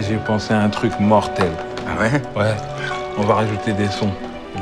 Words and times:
J'ai 0.00 0.16
pensé 0.16 0.54
à 0.54 0.60
un 0.60 0.68
truc 0.68 0.92
mortel. 1.00 1.50
Ah 1.86 2.00
ouais? 2.00 2.10
Ouais, 2.36 2.54
on 3.18 3.22
va 3.22 3.34
rajouter 3.34 3.72
des 3.72 3.88
sons. 3.88 4.10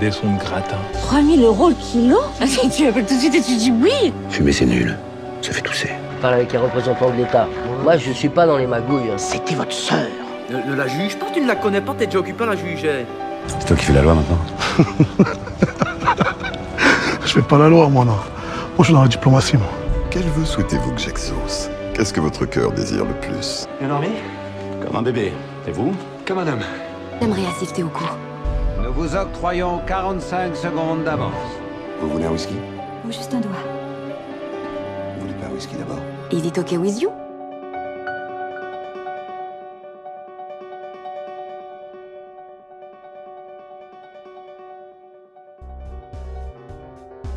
Des 0.00 0.10
sons 0.10 0.34
de 0.34 0.38
gratin. 0.40 0.76
3000 1.06 1.42
euros 1.42 1.68
le 1.68 1.74
kilo? 1.74 2.18
Tu 2.72 2.86
appelles 2.86 3.06
tout 3.06 3.14
de 3.14 3.20
suite 3.20 3.34
et 3.34 3.42
tu 3.42 3.56
dis 3.56 3.72
oui 3.82 4.12
Fumer, 4.28 4.52
c'est 4.52 4.66
nul. 4.66 4.96
Ça 5.42 5.52
fait 5.52 5.60
tousser. 5.62 5.90
parle 6.20 6.34
avec 6.34 6.52
les 6.52 6.58
représentants 6.58 7.10
de 7.10 7.16
l'État. 7.16 7.46
Moi, 7.82 7.96
je 7.96 8.10
suis 8.12 8.28
pas 8.28 8.46
dans 8.46 8.56
les 8.56 8.66
magouilles. 8.66 9.10
C'était 9.16 9.54
votre 9.54 9.72
sœur. 9.72 10.06
Ne, 10.50 10.70
ne 10.70 10.76
la 10.76 10.86
juge 10.88 11.16
pas, 11.16 11.26
tu 11.32 11.40
ne 11.40 11.46
la 11.46 11.56
connais 11.56 11.80
pas, 11.80 11.94
t'es 11.96 12.06
déjà 12.06 12.18
occupé 12.18 12.42
à 12.44 12.48
la 12.48 12.56
juger. 12.56 13.06
C'est 13.46 13.66
toi 13.66 13.76
qui 13.76 13.84
fais 13.84 13.92
la 13.92 14.02
loi 14.02 14.14
maintenant 14.14 14.38
Je 17.24 17.32
fais 17.32 17.42
pas 17.42 17.58
la 17.58 17.68
loi, 17.68 17.88
moi, 17.88 18.04
non. 18.04 18.12
Moi, 18.12 18.20
je 18.80 18.84
suis 18.84 18.92
dans 18.94 19.02
la 19.02 19.08
diplomatie, 19.08 19.56
moi. 19.56 19.68
Quel 20.10 20.22
vœu 20.22 20.44
souhaitez-vous 20.44 20.92
que 20.92 21.00
j'exauce? 21.00 21.70
Qu'est-ce 21.94 22.12
que 22.12 22.20
votre 22.20 22.44
cœur 22.46 22.72
désire 22.72 23.04
le 23.04 23.14
plus? 23.14 23.66
Bien 23.78 23.88
dormi 23.88 24.08
Comme 24.90 24.98
un 24.98 25.02
bébé. 25.02 25.32
Et 25.68 25.70
vous 25.70 25.94
Comme 26.26 26.38
un 26.38 26.48
homme. 26.48 26.64
J'aimerais 27.20 27.46
assister 27.46 27.84
au 27.84 27.88
cours. 27.90 28.16
Nous 28.82 28.92
vous 28.92 29.14
octroyons 29.14 29.80
45 29.86 30.56
secondes 30.56 31.04
d'avance. 31.04 31.32
Vous 32.00 32.10
voulez 32.10 32.24
un 32.24 32.32
whisky? 32.32 32.56
Ou 33.06 33.12
juste 33.12 33.32
un 33.32 33.38
doigt. 33.38 33.52
Vous 35.14 35.20
voulez 35.20 35.34
pas 35.34 35.46
un 35.46 35.54
whisky 35.54 35.76
d'abord? 35.76 36.00
Is 36.32 36.44
it 36.44 36.58
okay 36.58 36.76
with 36.76 37.00
you? 37.00 37.12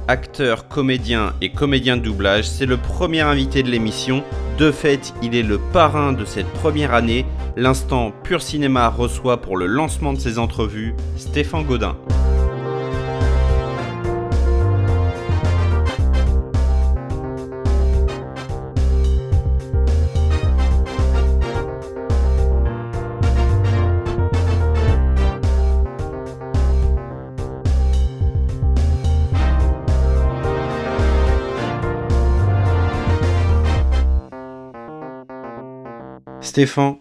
Acteur, 0.07 0.67
comédien 0.67 1.33
et 1.39 1.51
comédien 1.51 1.97
de 1.97 2.01
doublage, 2.01 2.49
c'est 2.49 2.65
le 2.65 2.77
premier 2.77 3.21
invité 3.21 3.61
de 3.61 3.69
l'émission. 3.69 4.23
De 4.57 4.71
fait, 4.71 5.13
il 5.21 5.35
est 5.35 5.43
le 5.43 5.59
parrain 5.59 6.13
de 6.13 6.25
cette 6.25 6.51
première 6.53 6.93
année. 6.93 7.25
L'instant 7.55 8.11
Pur 8.23 8.41
Cinéma 8.41 8.89
reçoit 8.89 9.41
pour 9.41 9.57
le 9.57 9.67
lancement 9.67 10.13
de 10.13 10.19
ses 10.19 10.39
entrevues 10.39 10.95
Stéphane 11.17 11.63
Godin. 11.63 11.95
Stéphane, 36.41 36.97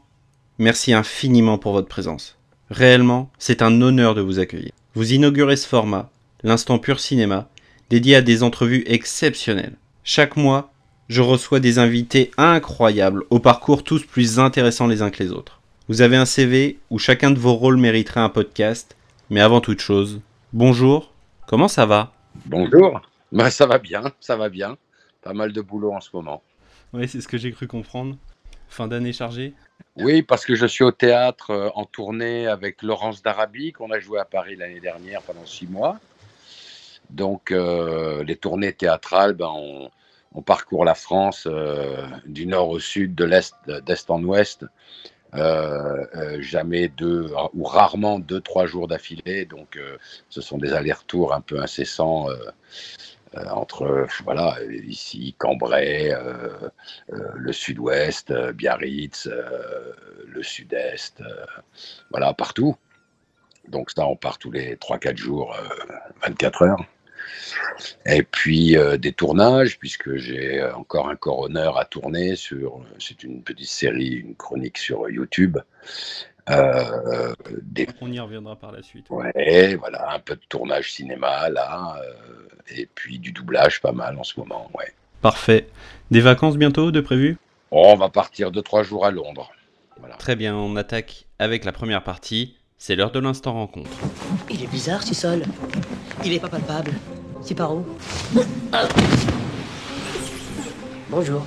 merci 0.63 0.93
infiniment 0.93 1.59
pour 1.59 1.73
votre 1.73 1.89
présence. 1.89 2.39
Réellement, 2.71 3.31
c'est 3.39 3.63
un 3.63 3.83
honneur 3.83 4.15
de 4.15 4.21
vous 4.21 4.39
accueillir. 4.39 4.71
Vous 4.95 5.13
inaugurez 5.13 5.57
ce 5.57 5.67
format, 5.67 6.11
l'instant 6.45 6.79
pur 6.79 7.01
cinéma, 7.01 7.49
dédié 7.91 8.17
à 8.17 8.23
des 8.23 8.45
entrevues 8.45 8.85
exceptionnelles. 8.87 9.77
Chaque 10.05 10.37
mois, 10.37 10.73
je 11.09 11.21
reçois 11.21 11.59
des 11.59 11.81
invités 11.81 12.31
incroyables, 12.37 13.25
au 13.31 13.41
parcours 13.41 13.83
tous 13.83 14.07
plus 14.07 14.39
intéressants 14.39 14.87
les 14.87 15.03
uns 15.03 15.11
que 15.11 15.23
les 15.23 15.33
autres. 15.33 15.61
Vous 15.89 16.01
avez 16.01 16.17
un 16.17 16.25
CV 16.25 16.79
où 16.91 16.99
chacun 16.99 17.33
de 17.33 17.41
vos 17.41 17.55
rôles 17.55 17.77
mériterait 17.77 18.21
un 18.21 18.29
podcast, 18.29 18.97
mais 19.31 19.41
avant 19.41 19.61
toute 19.61 19.81
chose, 19.81 20.21
bonjour, 20.53 21.13
comment 21.49 21.69
ça 21.69 21.87
va? 21.87 22.13
Bonjour, 22.47 23.01
bah, 23.33 23.51
ça 23.51 23.67
va 23.67 23.79
bien, 23.79 24.05
ça 24.21 24.37
va 24.37 24.49
bien. 24.49 24.77
Pas 25.23 25.35
mal 25.35 25.53
de 25.53 25.61
boulot 25.61 25.93
en 25.93 26.01
ce 26.01 26.11
moment. 26.15 26.43
Oui, 26.93 27.09
c'est 27.09 27.21
ce 27.21 27.29
que 27.29 27.37
j'ai 27.37 27.51
cru 27.51 27.67
comprendre. 27.67 28.17
Fin 28.69 28.89
d'année 28.89 29.13
chargée 29.13 29.55
Oui, 29.97 30.23
parce 30.23 30.47
que 30.47 30.55
je 30.55 30.65
suis 30.65 30.85
au 30.85 30.91
théâtre 30.91 31.51
euh, 31.51 31.69
en 31.75 31.85
tournée 31.85 32.47
avec 32.47 32.83
Laurence 32.83 33.23
d'Arabie, 33.23 33.73
qu'on 33.73 33.91
a 33.91 33.99
joué 33.99 34.19
à 34.19 34.25
Paris 34.25 34.57
l'année 34.57 34.81
dernière 34.81 35.21
pendant 35.23 35.45
six 35.45 35.67
mois. 35.67 35.99
Donc, 37.11 37.51
euh, 37.51 38.25
les 38.25 38.37
tournées 38.37 38.73
théâtrales, 38.73 39.35
ben, 39.35 39.53
on, 39.55 39.91
parcourt 40.47 40.87
la 40.87 40.95
France 40.95 41.47
euh, 41.47 42.07
du 42.25 42.47
nord 42.47 42.71
au 42.71 42.79
sud, 42.79 43.15
de 43.15 43.25
l'est, 43.25 43.55
d'est 43.85 44.11
en 44.11 44.23
ouest. 44.25 44.65
Jamais 46.39 46.89
deux 46.89 47.31
ou 47.55 47.65
rarement 47.65 48.19
deux 48.19 48.41
trois 48.41 48.67
jours 48.67 48.87
d'affilée 48.87 49.47
donc 49.47 49.79
ce 50.29 50.43
sont 50.43 50.59
des 50.59 50.75
allers-retours 50.75 51.33
un 51.33 51.41
peu 51.41 51.59
incessants 51.59 52.27
entre 53.51 53.83
euh, 53.83 54.07
voilà 54.25 54.57
ici 54.85 55.35
Cambrai 55.39 56.13
euh, 56.13 56.69
euh, 57.13 57.19
le 57.35 57.53
sud-ouest 57.53 58.33
Biarritz 58.53 59.29
le 60.27 60.43
sud-est 60.43 61.23
voilà 62.11 62.35
partout 62.35 62.77
donc 63.69 63.91
ça 63.91 64.07
on 64.07 64.17
part 64.17 64.39
tous 64.39 64.51
les 64.51 64.77
3-4 64.77 65.17
jours 65.17 65.55
euh, 65.55 65.95
24 66.27 66.63
heures 66.63 66.85
et 68.05 68.23
puis 68.23 68.77
des 68.99 69.13
tournages, 69.13 69.79
puisque 69.79 70.17
j'ai 70.17 70.63
encore 70.75 71.09
un 71.09 71.17
coroner 71.17 71.71
à 71.77 71.85
tourner 71.85 72.35
sur. 72.37 72.85
C'est 72.99 73.23
une 73.23 73.43
petite 73.43 73.69
série, 73.69 74.15
une 74.15 74.35
chronique 74.35 74.77
sur 74.77 75.09
YouTube. 75.09 75.59
Euh, 76.51 77.35
des, 77.63 77.87
On 78.01 78.11
y 78.11 78.19
reviendra 78.19 78.57
par 78.57 78.73
la 78.73 78.83
suite. 78.83 79.07
ouais, 79.11 79.77
voilà, 79.77 80.13
un 80.13 80.19
peu 80.19 80.35
de 80.35 80.41
tournage 80.49 80.93
cinéma 80.93 81.49
là, 81.49 81.97
euh, 82.03 82.13
et 82.77 82.89
puis 82.95 83.19
du 83.19 83.31
doublage 83.33 83.81
pas 83.81 83.93
mal 83.93 84.19
en 84.19 84.25
ce 84.25 84.39
moment. 84.41 84.69
Ouais. 84.75 84.93
Parfait. 85.21 85.69
Des 86.11 86.21
vacances 86.21 86.57
bientôt 86.57 86.91
de 86.91 87.01
prévues 87.01 87.39
Oh, 87.71 87.85
on 87.87 87.97
va 87.97 88.09
partir 88.09 88.51
deux 88.51 88.63
trois 88.63 88.83
jours 88.83 89.07
à 89.07 89.11
Londres. 89.11 89.51
Voilà. 90.01 90.17
Très 90.17 90.35
bien, 90.35 90.57
on 90.57 90.75
attaque 90.77 91.27
avec 91.39 91.65
la 91.65 91.73
première 91.73 92.03
partie. 92.03 92.57
C'est 92.77 92.97
l'heure 92.97 93.13
de 93.13 93.21
l'instant 93.21 93.53
rencontre. 93.53 93.91
Il 94.51 94.65
est 94.65 94.67
bizarre 94.67 95.05
ce 95.05 95.15
sol. 95.15 95.45
Il 96.25 96.33
est 96.33 96.41
pas 96.41 96.49
palpable. 96.49 96.91
C'est 97.41 97.55
par 97.55 97.75
où? 97.75 97.87
Bonjour. 101.09 101.47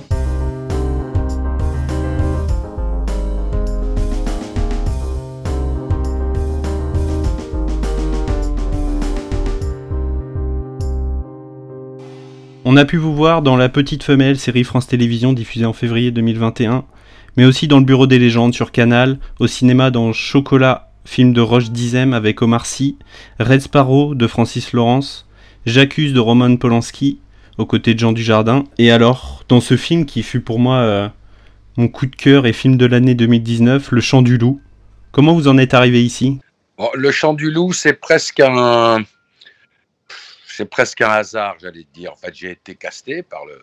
On 12.68 12.76
a 12.76 12.84
pu 12.84 12.96
vous 12.96 13.14
voir 13.14 13.42
dans 13.42 13.56
La 13.56 13.68
Petite 13.68 14.02
Femelle, 14.02 14.40
série 14.40 14.64
France 14.64 14.88
Télévisions 14.88 15.32
diffusée 15.32 15.66
en 15.66 15.72
février 15.72 16.10
2021, 16.10 16.84
mais 17.36 17.44
aussi 17.44 17.68
dans 17.68 17.78
Le 17.78 17.84
Bureau 17.84 18.08
des 18.08 18.18
légendes 18.18 18.54
sur 18.54 18.72
Canal, 18.72 19.20
au 19.38 19.46
cinéma 19.46 19.92
dans 19.92 20.12
Chocolat, 20.12 20.90
film 21.04 21.32
de 21.32 21.40
Roche 21.40 21.70
Dizem 21.70 22.12
avec 22.12 22.42
Omar 22.42 22.66
Sy, 22.66 22.98
Red 23.38 23.60
Sparrow 23.60 24.16
de 24.16 24.26
Francis 24.26 24.72
Lawrence, 24.72 25.28
J'accuse 25.64 26.12
de 26.12 26.18
Roman 26.18 26.56
Polanski, 26.56 27.20
aux 27.56 27.66
côtés 27.66 27.94
de 27.94 28.00
Jean 28.00 28.10
Dujardin, 28.10 28.64
et 28.78 28.90
alors, 28.90 29.44
dans 29.48 29.60
ce 29.60 29.76
film 29.76 30.04
qui 30.04 30.24
fut 30.24 30.40
pour 30.40 30.58
moi 30.58 30.78
euh, 30.78 31.08
mon 31.76 31.86
coup 31.86 32.06
de 32.06 32.16
cœur 32.16 32.46
et 32.46 32.52
film 32.52 32.76
de 32.76 32.86
l'année 32.86 33.14
2019, 33.14 33.92
Le 33.92 34.00
Chant 34.00 34.22
du 34.22 34.38
Loup. 34.38 34.60
Comment 35.12 35.34
vous 35.34 35.46
en 35.46 35.56
êtes 35.56 35.74
arrivé 35.74 36.04
ici? 36.04 36.40
Bon, 36.78 36.90
le 36.94 37.12
chant 37.12 37.32
du 37.32 37.52
loup, 37.52 37.72
c'est 37.72 37.94
presque 37.94 38.40
un, 38.40 39.04
c'est 40.56 40.64
presque 40.64 41.02
un 41.02 41.10
hasard, 41.10 41.56
j'allais 41.60 41.86
dire. 41.92 42.14
En 42.14 42.16
fait, 42.16 42.34
j'ai 42.34 42.52
été 42.52 42.76
casté 42.76 43.22
par 43.22 43.44
le, 43.44 43.60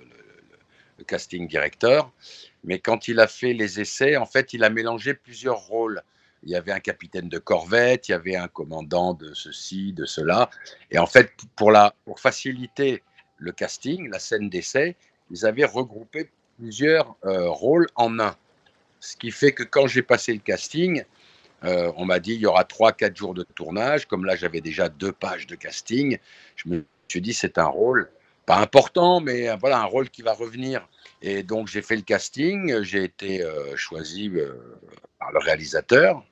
casting 1.08 1.50
directeur, 1.50 2.10
mais 2.64 2.80
quand 2.80 3.10
il 3.10 3.20
a 3.20 3.28
fait 3.28 3.52
les 3.52 3.82
essais, 3.82 4.16
en 4.16 4.26
fait, 4.26 4.54
il 4.54 4.64
a 4.64 4.70
mélangé 4.70 5.14
plusieurs 5.14 5.58
rôles. 5.58 6.02
Il 6.44 6.50
y 6.50 6.56
avait 6.56 6.72
un 6.72 6.80
capitaine 6.80 7.28
de 7.28 7.40
corvette, 7.40 8.08
il 8.08 8.12
y 8.12 8.16
avait 8.16 8.38
un 8.38 8.48
commandant 8.48 9.14
de 9.14 9.34
ceci, 9.34 9.92
de 9.92 10.06
cela, 10.06 10.50
et 10.92 11.00
en 11.00 11.06
fait, 11.06 11.32
pour 11.58 11.74
faciliter 12.18 13.04
le 13.38 13.52
casting, 13.52 14.10
la 14.10 14.20
scène 14.20 14.50
d'essai, 14.50 14.96
ils 15.30 15.46
avaient 15.46 15.66
regroupé 15.66 16.30
plusieurs 16.58 17.18
euh, 17.26 17.50
rôles 17.50 17.88
en 17.96 18.20
un. 18.20 18.38
Ce 19.02 19.18
qui 19.18 19.32
fait 19.32 19.52
que 19.52 19.64
quand 19.64 19.88
j'ai 19.88 20.04
passé 20.04 20.32
le 20.32 20.40
casting, 20.40 21.04
euh, 21.64 21.92
on 21.96 22.06
m'a 22.06 22.20
dit 22.20 22.34
il 22.34 22.42
y 22.42 22.46
aura 22.46 22.64
3-4 22.64 23.16
jours 23.16 23.34
de 23.34 23.44
tournage. 23.44 24.06
Comme 24.06 24.26
là, 24.26 24.36
j'avais 24.36 24.62
déjà 24.62 24.90
deux 24.90 25.12
pages 25.12 25.48
de 25.48 25.56
casting. 25.56 26.18
Je 26.56 26.70
me 26.70 26.86
suis 27.08 27.22
dit 27.22 27.34
c'est 27.34 27.58
un 27.58 27.66
rôle, 27.66 28.10
pas 28.46 28.58
important, 28.58 29.22
mais 29.22 29.56
voilà, 29.58 29.80
un 29.80 29.86
rôle 29.86 30.10
qui 30.10 30.22
va 30.22 30.34
revenir. 30.34 30.88
Et 31.22 31.44
donc, 31.44 31.68
j'ai 31.68 31.82
fait 31.82 31.96
le 31.96 32.02
casting. 32.02 32.82
J'ai 32.84 33.04
été 33.04 33.42
euh, 33.42 33.76
choisi 33.76 34.30
euh, 34.30 34.54
par 35.20 35.32
le 35.32 35.40
réalisateur. 35.40 36.24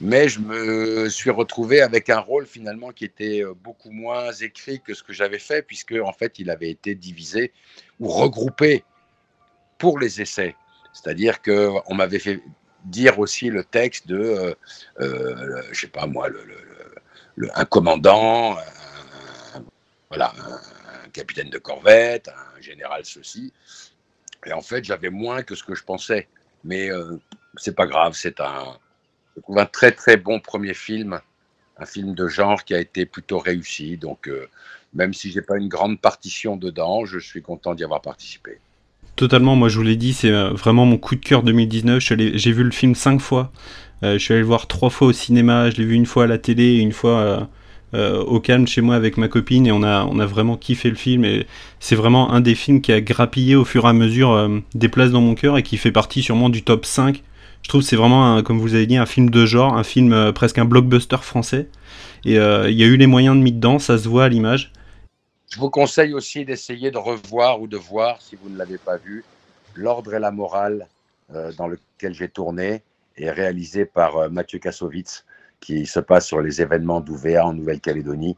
Mais 0.00 0.28
je 0.28 0.40
me 0.40 1.08
suis 1.08 1.30
retrouvé 1.30 1.80
avec 1.80 2.10
un 2.10 2.18
rôle 2.18 2.46
finalement 2.46 2.90
qui 2.90 3.04
était 3.04 3.42
beaucoup 3.62 3.92
moins 3.92 4.32
écrit 4.32 4.80
que 4.80 4.92
ce 4.92 5.04
que 5.04 5.12
j'avais 5.12 5.38
fait, 5.38 5.62
puisque 5.62 5.92
en 5.92 6.12
fait, 6.12 6.40
il 6.40 6.50
avait 6.50 6.68
été 6.68 6.96
divisé 6.96 7.52
ou 8.00 8.08
regroupé 8.08 8.82
pour 9.78 10.00
les 10.00 10.20
essais. 10.20 10.56
C'est-à-dire 10.92 11.40
qu'on 11.42 11.94
m'avait 11.94 12.18
fait 12.18 12.42
dire 12.84 13.18
aussi 13.18 13.50
le 13.50 13.64
texte 13.64 14.06
de, 14.06 14.18
euh, 14.18 14.54
euh, 15.00 15.62
je 15.72 15.80
sais 15.80 15.86
pas 15.88 16.06
moi, 16.06 16.28
un 17.54 17.64
commandant, 17.64 18.56
un, 18.56 19.62
voilà, 20.08 20.32
un 21.04 21.08
capitaine 21.10 21.50
de 21.50 21.58
corvette, 21.58 22.28
un 22.28 22.60
général 22.60 23.04
ceci. 23.04 23.52
Et 24.46 24.52
en 24.52 24.60
fait, 24.60 24.84
j'avais 24.84 25.10
moins 25.10 25.42
que 25.42 25.54
ce 25.54 25.64
que 25.64 25.74
je 25.74 25.84
pensais. 25.84 26.28
Mais 26.64 26.90
euh, 26.90 27.18
c'est 27.56 27.74
pas 27.74 27.86
grave, 27.86 28.14
c'est 28.14 28.40
un, 28.40 28.78
je 29.36 29.42
trouve 29.42 29.58
un 29.58 29.66
très 29.66 29.92
très 29.92 30.16
bon 30.16 30.40
premier 30.40 30.74
film, 30.74 31.20
un 31.76 31.86
film 31.86 32.14
de 32.14 32.28
genre 32.28 32.64
qui 32.64 32.74
a 32.74 32.80
été 32.80 33.06
plutôt 33.06 33.38
réussi. 33.38 33.96
Donc, 33.96 34.28
euh, 34.28 34.48
même 34.94 35.12
si 35.12 35.30
j'ai 35.30 35.42
pas 35.42 35.56
une 35.56 35.68
grande 35.68 36.00
partition 36.00 36.56
dedans, 36.56 37.04
je 37.04 37.18
suis 37.18 37.42
content 37.42 37.74
d'y 37.74 37.84
avoir 37.84 38.00
participé. 38.00 38.60
Totalement, 39.16 39.54
moi 39.54 39.68
je 39.68 39.76
vous 39.76 39.84
l'ai 39.84 39.96
dit, 39.96 40.12
c'est 40.12 40.30
euh, 40.30 40.50
vraiment 40.50 40.86
mon 40.86 40.98
coup 40.98 41.14
de 41.14 41.20
cœur 41.20 41.42
2019. 41.42 42.00
Je 42.00 42.04
suis 42.04 42.14
allé- 42.14 42.32
J'ai 42.38 42.52
vu 42.52 42.64
le 42.64 42.72
film 42.72 42.94
cinq 42.94 43.20
fois. 43.20 43.52
Euh, 44.02 44.14
je 44.14 44.18
suis 44.18 44.32
allé 44.32 44.40
le 44.40 44.46
voir 44.46 44.66
trois 44.66 44.90
fois 44.90 45.08
au 45.08 45.12
cinéma, 45.12 45.70
je 45.70 45.76
l'ai 45.76 45.84
vu 45.84 45.94
une 45.94 46.06
fois 46.06 46.24
à 46.24 46.26
la 46.26 46.38
télé 46.38 46.64
et 46.64 46.78
une 46.80 46.92
fois 46.92 47.48
euh, 47.94 48.20
au 48.24 48.40
calme 48.40 48.66
chez 48.66 48.80
moi 48.80 48.96
avec 48.96 49.16
ma 49.16 49.28
copine 49.28 49.68
et 49.68 49.72
on 49.72 49.84
a, 49.84 50.04
on 50.10 50.18
a 50.18 50.26
vraiment 50.26 50.56
kiffé 50.56 50.90
le 50.90 50.96
film. 50.96 51.24
Et 51.24 51.46
c'est 51.78 51.94
vraiment 51.94 52.32
un 52.32 52.40
des 52.40 52.56
films 52.56 52.80
qui 52.80 52.90
a 52.92 53.00
grappillé 53.00 53.54
au 53.54 53.64
fur 53.64 53.84
et 53.84 53.88
à 53.88 53.92
mesure 53.92 54.50
des 54.74 54.88
places 54.88 55.12
dans 55.12 55.20
mon 55.20 55.36
cœur 55.36 55.56
et 55.58 55.62
qui 55.62 55.76
fait 55.76 55.92
partie 55.92 56.20
sûrement 56.22 56.48
du 56.48 56.62
top 56.64 56.84
5. 56.84 57.22
Je 57.62 57.68
trouve 57.68 57.82
que 57.82 57.86
c'est 57.86 57.96
vraiment, 57.96 58.42
comme 58.42 58.58
vous 58.58 58.74
avez 58.74 58.86
dit, 58.86 58.96
un 58.96 59.06
film 59.06 59.30
de 59.30 59.46
genre, 59.46 59.76
un 59.76 59.84
film 59.84 60.32
presque 60.34 60.58
un 60.58 60.64
blockbuster 60.64 61.18
français. 61.22 61.68
Et 62.24 62.34
il 62.34 62.74
y 62.74 62.82
a 62.82 62.86
eu 62.86 62.96
les 62.96 63.06
moyens 63.06 63.36
de 63.36 63.42
mis 63.42 63.52
dedans, 63.52 63.78
ça 63.78 63.96
se 63.96 64.08
voit 64.08 64.24
à 64.24 64.28
l'image. 64.28 64.72
Je 65.54 65.60
vous 65.60 65.70
conseille 65.70 66.14
aussi 66.14 66.44
d'essayer 66.44 66.90
de 66.90 66.98
revoir 66.98 67.60
ou 67.60 67.68
de 67.68 67.76
voir, 67.76 68.20
si 68.20 68.34
vous 68.34 68.48
ne 68.48 68.58
l'avez 68.58 68.76
pas 68.76 68.96
vu, 68.96 69.24
L'ordre 69.76 70.12
et 70.12 70.18
la 70.18 70.32
morale, 70.32 70.88
euh, 71.32 71.52
dans 71.52 71.68
lequel 71.68 72.12
j'ai 72.12 72.28
tourné 72.28 72.82
et 73.16 73.30
réalisé 73.30 73.84
par 73.84 74.16
euh, 74.16 74.28
Mathieu 74.28 74.58
Kassovitz, 74.58 75.24
qui 75.60 75.86
se 75.86 76.00
passe 76.00 76.26
sur 76.26 76.40
les 76.40 76.60
événements 76.60 77.00
d'Ouvéa 77.00 77.46
en 77.46 77.52
Nouvelle-Calédonie. 77.52 78.36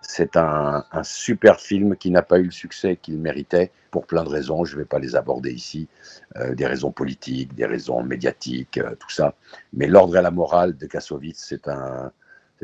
C'est 0.00 0.36
un, 0.36 0.84
super 1.02 1.58
film 1.58 1.96
qui 1.96 2.12
n'a 2.12 2.22
pas 2.22 2.38
eu 2.38 2.44
le 2.44 2.52
succès 2.52 2.98
qu'il 3.02 3.18
méritait 3.18 3.72
pour 3.90 4.06
plein 4.06 4.22
de 4.22 4.28
raisons. 4.28 4.64
Je 4.64 4.76
ne 4.76 4.82
vais 4.82 4.86
pas 4.86 5.00
les 5.00 5.16
aborder 5.16 5.50
ici, 5.50 5.88
euh, 6.36 6.54
des 6.54 6.66
raisons 6.66 6.92
politiques, 6.92 7.52
des 7.56 7.66
raisons 7.66 8.04
médiatiques, 8.04 8.78
tout 9.00 9.10
ça. 9.10 9.34
Mais 9.72 9.88
L'ordre 9.88 10.18
et 10.18 10.22
la 10.22 10.30
morale 10.30 10.76
de 10.76 10.86
Kassovitz, 10.86 11.46
c'est 11.48 11.66
un, 11.66 12.12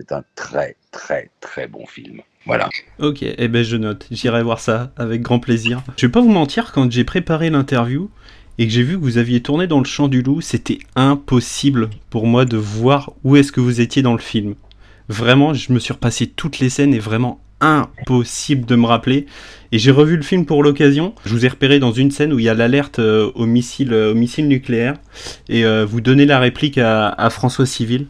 c'est 0.01 0.13
un 0.13 0.25
très, 0.35 0.77
très, 0.93 1.31
très 1.41 1.67
bon 1.67 1.87
film. 1.87 2.23
Voilà. 2.47 2.71
Ok, 2.99 3.23
eh 3.23 3.49
ben 3.49 3.63
je 3.63 3.77
note, 3.77 4.07
j'irai 4.11 4.43
voir 4.43 4.61
ça 4.61 4.93
avec 4.97 5.21
grand 5.21 5.41
plaisir. 5.41 5.83
Je 5.97 6.07
vais 6.07 6.13
pas 6.13 6.23
vous 6.23 6.31
mentir, 6.31 6.73
quand 6.73 6.91
j'ai 6.91 7.05
préparé 7.05 7.51
l'interview 7.51 8.11
et 8.59 8.67
que 8.67 8.73
j'ai 8.73 8.83
vu 8.83 8.99
que 8.99 9.03
vous 9.03 9.19
aviez 9.19 9.43
tourné 9.43 9.67
dans 9.67 9.79
le 9.79 9.85
champ 9.85 10.09
du 10.09 10.23
loup, 10.23 10.41
c'était 10.41 10.79
impossible 10.97 11.91
pour 12.09 12.27
moi 12.27 12.47
de 12.47 12.57
voir 12.57 13.13
où 13.25 13.37
est-ce 13.37 13.53
que 13.53 13.61
vous 13.61 13.81
étiez 13.81 14.01
dans 14.01 14.15
le 14.15 14.21
film. 14.21 14.55
Vraiment, 15.09 15.53
je 15.53 15.73
me 15.73 15.79
suis 15.79 15.93
repassé 15.93 16.29
toutes 16.29 16.61
les 16.61 16.71
scènes 16.71 16.95
et 16.95 16.99
vraiment 16.99 17.41
impossible 17.61 18.65
de 18.65 18.75
me 18.75 18.87
rappeler. 18.87 19.27
Et 19.73 19.79
j'ai 19.79 19.91
revu 19.91 20.17
le 20.17 20.23
film 20.23 20.47
pour 20.47 20.63
l'occasion. 20.63 21.15
Je 21.27 21.35
vous 21.35 21.45
ai 21.45 21.49
repéré 21.49 21.79
dans 21.79 21.93
une 21.93 22.11
scène 22.11 22.33
où 22.33 22.39
il 22.39 22.45
y 22.47 22.49
a 22.49 22.55
l'alerte 22.55 23.01
euh, 23.01 23.31
au 23.35 23.45
missile, 23.45 23.93
euh, 23.93 24.13
au 24.13 24.15
missile 24.15 24.49
nucléaire 24.49 24.97
et 25.51 25.65
euh, 25.65 25.85
vous 25.85 26.01
donnez 26.01 26.25
la 26.25 26.39
réplique 26.39 26.79
à 26.79 27.29
François 27.31 27.67
Civil. 27.67 28.07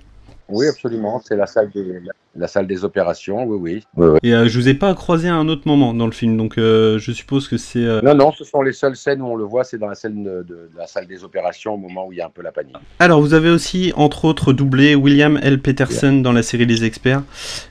Oui, 0.51 0.67
absolument. 0.67 1.21
C'est 1.25 1.37
la 1.37 1.47
salle 1.47 1.71
des, 1.75 2.01
la 2.37 2.49
salle 2.49 2.67
des 2.67 2.85
opérations. 2.85 3.45
Oui, 3.45 3.59
oui. 3.61 3.85
oui, 3.97 4.09
oui. 4.09 4.19
Et 4.23 4.35
euh, 4.35 4.49
je 4.49 4.59
vous 4.59 4.69
ai 4.69 4.75
pas 4.75 4.95
croisé 4.95 5.29
à 5.29 5.35
un 5.35 5.49
autre 5.49 5.63
moment 5.67 5.95
dans 5.95 6.07
le 6.07 6.13
film, 6.13 6.37
donc 6.37 6.59
euh, 6.59 6.99
je 6.99 7.13
suppose 7.13 7.49
que 7.49 7.57
c'est. 7.57 7.85
euh, 7.85 8.01
Non, 8.03 8.15
non, 8.15 8.33
ce 8.33 8.45
sont 8.45 8.63
les 8.63 8.73
seules 8.73 8.97
scènes 8.97 9.23
où 9.23 9.27
on 9.27 9.37
le 9.37 9.45
voit, 9.45 9.65
c'est 9.65 9.79
dans 9.79 9.87
la 9.89 9.95
scène 9.95 10.23
de, 10.23 10.31
de- 10.43 10.69
de 10.73 10.79
la 10.79 10.87
salle 10.87 11.07
des 11.07 11.25
opérations 11.25 11.75
au 11.75 11.77
moment 11.77 12.07
où 12.07 12.13
il 12.13 12.19
y 12.19 12.21
a 12.21 12.27
un 12.27 12.31
peu 12.31 12.43
la 12.43 12.53
panique. 12.53 12.77
Alors, 12.99 13.21
vous 13.21 13.35
avez 13.35 13.51
aussi, 13.51 13.93
entre 13.97 14.25
autres, 14.25 14.53
doublé 14.53 14.95
William 14.95 15.39
L. 15.43 15.61
Peterson 15.61 16.13
dans 16.21 16.33
la 16.33 16.43
série 16.43 16.67
Les 16.67 16.85
Experts. 16.85 17.23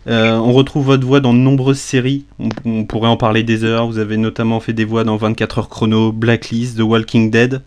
Euh, 0.07 0.35
on 0.35 0.53
retrouve 0.53 0.85
votre 0.85 1.05
voix 1.05 1.19
dans 1.19 1.33
de 1.33 1.39
nombreuses 1.39 1.79
séries. 1.79 2.25
On, 2.39 2.49
on 2.65 2.85
pourrait 2.85 3.09
en 3.09 3.17
parler 3.17 3.43
des 3.43 3.63
heures. 3.63 3.87
Vous 3.87 3.97
avez 3.99 4.17
notamment 4.17 4.59
fait 4.59 4.73
des 4.73 4.85
voix 4.85 5.03
dans 5.03 5.17
24 5.17 5.59
heures 5.59 5.69
chrono, 5.69 6.11
Blacklist, 6.11 6.77
The 6.77 6.81
Walking 6.81 7.29
Dead. 7.31 7.61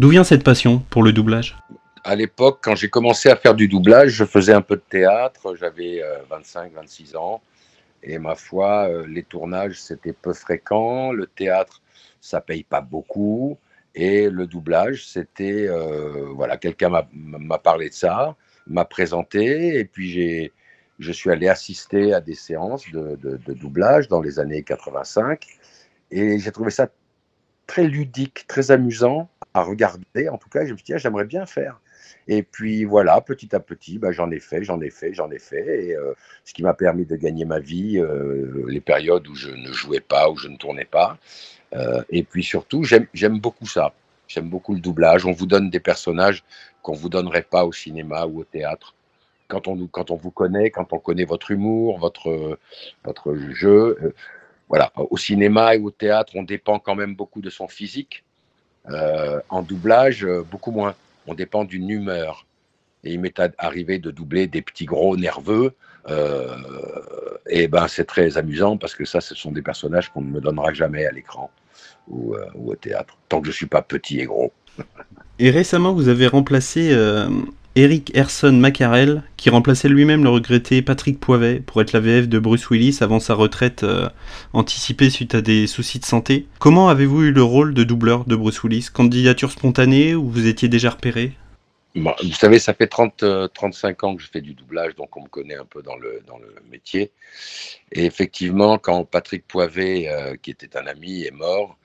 D'où 0.00 0.08
vient 0.10 0.24
cette 0.24 0.44
passion 0.44 0.82
pour 0.90 1.02
le 1.02 1.12
doublage? 1.12 1.56
À 2.08 2.16
l'époque, 2.16 2.60
quand 2.62 2.74
j'ai 2.74 2.88
commencé 2.88 3.28
à 3.28 3.36
faire 3.36 3.54
du 3.54 3.68
doublage, 3.68 4.12
je 4.12 4.24
faisais 4.24 4.54
un 4.54 4.62
peu 4.62 4.76
de 4.76 4.82
théâtre. 4.88 5.54
J'avais 5.56 6.02
25, 6.30 6.72
26 6.72 7.14
ans. 7.16 7.42
Et 8.02 8.18
ma 8.18 8.34
foi, 8.34 8.88
euh, 8.88 9.06
les 9.06 9.22
tournages, 9.24 9.78
c'était 9.82 10.14
peu 10.14 10.32
fréquent. 10.32 11.12
Le 11.12 11.26
théâtre, 11.26 11.82
ça 12.22 12.40
paye 12.40 12.64
pas 12.64 12.80
beaucoup. 12.80 13.58
Et 13.94 14.30
le 14.30 14.46
doublage, 14.46 15.06
c'était, 15.06 15.66
euh, 15.68 16.30
voilà, 16.34 16.56
quelqu'un 16.56 16.88
m'a- 16.88 17.58
parlé 17.58 17.90
de 17.90 17.94
ça, 17.94 18.36
m'a 18.66 18.86
présenté. 18.86 19.78
Et 19.78 19.84
puis, 19.84 20.50
je 20.98 21.12
suis 21.12 21.30
allé 21.30 21.46
assister 21.48 22.14
à 22.14 22.22
des 22.22 22.34
séances 22.34 22.90
de, 22.90 23.16
de- 23.16 23.36
de 23.36 23.52
doublage 23.52 24.08
dans 24.08 24.22
les 24.22 24.38
années 24.38 24.62
85. 24.62 25.46
Et 26.10 26.38
j'ai 26.38 26.52
trouvé 26.52 26.70
ça 26.70 26.88
très 27.66 27.84
ludique, 27.86 28.46
très 28.48 28.70
amusant 28.70 29.28
à 29.54 29.62
regarder. 29.62 30.28
En 30.30 30.38
tout 30.38 30.48
cas, 30.48 30.64
je 30.64 30.72
me 30.72 30.76
suis 30.78 30.84
dit, 30.86 30.94
ah, 30.94 30.98
j'aimerais 30.98 31.26
bien 31.26 31.46
faire. 31.46 31.80
Et 32.28 32.42
puis 32.42 32.84
voilà, 32.84 33.20
petit 33.22 33.54
à 33.56 33.60
petit, 33.60 33.98
bah, 33.98 34.12
j'en 34.12 34.30
ai 34.30 34.38
fait, 34.38 34.62
j'en 34.62 34.80
ai 34.80 34.90
fait, 34.90 35.14
j'en 35.14 35.30
ai 35.30 35.38
fait. 35.38 35.96
Euh, 35.96 36.12
ce 36.44 36.52
qui 36.52 36.62
m'a 36.62 36.74
permis 36.74 37.06
de 37.06 37.16
gagner 37.16 37.46
ma 37.46 37.58
vie, 37.58 37.98
euh, 37.98 38.64
les 38.68 38.80
périodes 38.80 39.26
où 39.28 39.34
je 39.34 39.50
ne 39.50 39.72
jouais 39.72 40.00
pas, 40.00 40.28
où 40.30 40.36
je 40.36 40.48
ne 40.48 40.56
tournais 40.56 40.84
pas. 40.84 41.16
Euh, 41.74 42.02
et 42.10 42.22
puis 42.22 42.44
surtout, 42.44 42.84
j'aime 42.84 43.38
beaucoup 43.38 43.66
ça. 43.66 43.94
J'aime 44.26 44.50
beaucoup 44.50 44.74
le 44.74 44.80
doublage. 44.80 45.24
On 45.24 45.32
vous 45.32 45.46
donne 45.46 45.70
des 45.70 45.80
personnages 45.80 46.44
qu'on 46.82 46.92
ne 46.92 46.98
vous 46.98 47.08
donnerait 47.08 47.42
pas 47.42 47.64
au 47.64 47.72
cinéma 47.72 48.26
ou 48.26 48.40
au 48.40 48.44
théâtre. 48.44 48.94
Quand 49.48 49.66
on, 49.66 49.86
quand 49.86 50.10
on 50.10 50.16
vous 50.16 50.30
connaît, 50.30 50.70
quand 50.70 50.92
on 50.92 50.98
connaît 50.98 51.24
votre 51.24 51.50
humour, 51.50 51.98
votre, 51.98 52.58
votre 53.04 53.34
jeu, 53.52 54.14
voilà, 54.68 54.92
au 54.96 55.16
cinéma 55.16 55.74
et 55.74 55.78
au 55.78 55.90
théâtre, 55.90 56.32
on 56.36 56.42
dépend 56.42 56.78
quand 56.78 56.94
même 56.94 57.14
beaucoup 57.14 57.40
de 57.40 57.48
son 57.48 57.68
physique. 57.68 58.22
En 58.84 59.62
doublage, 59.62 60.26
beaucoup 60.50 60.72
moins. 60.72 60.94
On 61.28 61.34
dépend 61.34 61.64
d'une 61.64 61.90
humeur. 61.90 62.46
Et 63.04 63.12
il 63.12 63.20
m'est 63.20 63.40
arrivé 63.58 63.98
de 63.98 64.10
doubler 64.10 64.48
des 64.48 64.62
petits 64.62 64.86
gros 64.86 65.16
nerveux. 65.16 65.74
euh, 66.08 66.56
et 67.48 67.68
ben, 67.68 67.86
c'est 67.86 68.04
très 68.04 68.36
amusant 68.38 68.76
parce 68.76 68.94
que 68.94 69.04
ça, 69.04 69.20
ce 69.20 69.34
sont 69.34 69.52
des 69.52 69.62
personnages 69.62 70.08
qu'on 70.10 70.22
ne 70.22 70.30
me 70.30 70.40
donnera 70.40 70.72
jamais 70.72 71.06
à 71.06 71.12
l'écran 71.12 71.50
ou, 72.08 72.34
euh, 72.34 72.46
au 72.54 72.74
théâtre, 72.74 73.16
tant 73.28 73.40
que 73.40 73.46
je 73.46 73.52
suis 73.52 73.66
pas 73.66 73.82
petit 73.82 74.20
et 74.20 74.24
gros. 74.24 74.52
Et 75.38 75.50
récemment, 75.50 75.92
vous 75.92 76.08
avez 76.08 76.26
remplacé 76.26 76.92
euh, 76.92 77.28
Eric 77.78 78.10
Herson 78.12 78.54
Macarel, 78.54 79.22
qui 79.36 79.50
remplaçait 79.50 79.88
lui-même 79.88 80.24
le 80.24 80.30
regretté 80.30 80.82
Patrick 80.82 81.20
Poivet 81.20 81.60
pour 81.60 81.80
être 81.80 81.92
la 81.92 82.00
VF 82.00 82.28
de 82.28 82.40
Bruce 82.40 82.68
Willis 82.70 82.98
avant 83.02 83.20
sa 83.20 83.34
retraite 83.34 83.84
euh, 83.84 84.08
anticipée 84.52 85.10
suite 85.10 85.36
à 85.36 85.42
des 85.42 85.68
soucis 85.68 86.00
de 86.00 86.04
santé. 86.04 86.48
Comment 86.58 86.88
avez-vous 86.88 87.22
eu 87.22 87.30
le 87.30 87.44
rôle 87.44 87.74
de 87.74 87.84
doubleur 87.84 88.24
de 88.24 88.34
Bruce 88.34 88.64
Willis? 88.64 88.88
Candidature 88.92 89.52
spontanée 89.52 90.16
ou 90.16 90.28
vous 90.28 90.48
étiez 90.48 90.66
déjà 90.66 90.90
repéré? 90.90 91.34
Bon, 91.94 92.12
vous 92.20 92.32
savez, 92.32 92.58
ça 92.58 92.74
fait 92.74 92.88
30, 92.88 93.22
euh, 93.22 93.46
35 93.46 94.02
ans 94.02 94.16
que 94.16 94.22
je 94.24 94.28
fais 94.28 94.40
du 94.40 94.54
doublage, 94.54 94.96
donc 94.96 95.16
on 95.16 95.22
me 95.22 95.28
connaît 95.28 95.54
un 95.54 95.64
peu 95.64 95.80
dans 95.80 95.96
le, 95.96 96.20
dans 96.26 96.38
le 96.38 96.52
métier. 96.72 97.12
Et 97.92 98.06
effectivement, 98.06 98.78
quand 98.78 99.04
Patrick 99.04 99.46
Poivet, 99.46 100.08
euh, 100.08 100.34
qui 100.34 100.50
était 100.50 100.76
un 100.76 100.88
ami, 100.88 101.22
est 101.22 101.30
mort, 101.30 101.78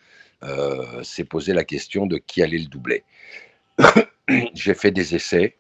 s'est 1.04 1.24
posé 1.24 1.54
la 1.54 1.64
question 1.64 2.08
de 2.08 2.18
qui 2.18 2.42
allait 2.42 2.58
le 2.58 2.66
doubler. 2.66 3.04
J'ai 4.56 4.74
fait 4.74 4.90
des 4.90 5.14
essais. 5.14 5.56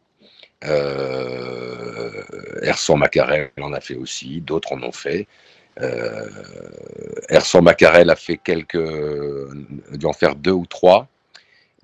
Euh, 0.63 2.23
Ersan 2.61 2.97
Macarel 2.97 3.51
en 3.61 3.73
a 3.73 3.81
fait 3.81 3.95
aussi, 3.95 4.41
d'autres 4.41 4.73
en 4.73 4.81
ont 4.83 4.91
fait. 4.91 5.27
Euh, 5.81 6.29
Ersan 7.29 7.61
Macarel 7.61 8.09
a 8.09 8.15
fait 8.15 8.37
quelques, 8.37 8.75
a 8.75 9.97
dû 9.97 10.05
en 10.05 10.13
faire 10.13 10.35
deux 10.35 10.51
ou 10.51 10.65
trois. 10.65 11.07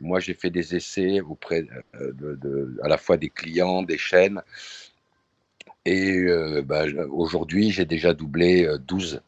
Moi, 0.01 0.19
j'ai 0.19 0.33
fait 0.33 0.49
des 0.49 0.75
essais 0.75 1.19
auprès 1.19 1.65
euh, 1.95 2.77
à 2.83 2.87
la 2.87 2.97
fois 2.97 3.17
des 3.17 3.29
clients, 3.29 3.83
des 3.83 3.97
chaînes. 3.97 4.41
Et 5.85 6.17
euh, 6.17 6.61
bah, 6.61 6.85
aujourd'hui, 7.09 7.71
j'ai 7.71 7.85
déjà 7.85 8.13
doublé 8.13 8.65
euh, 8.65 8.77
12 8.77 9.21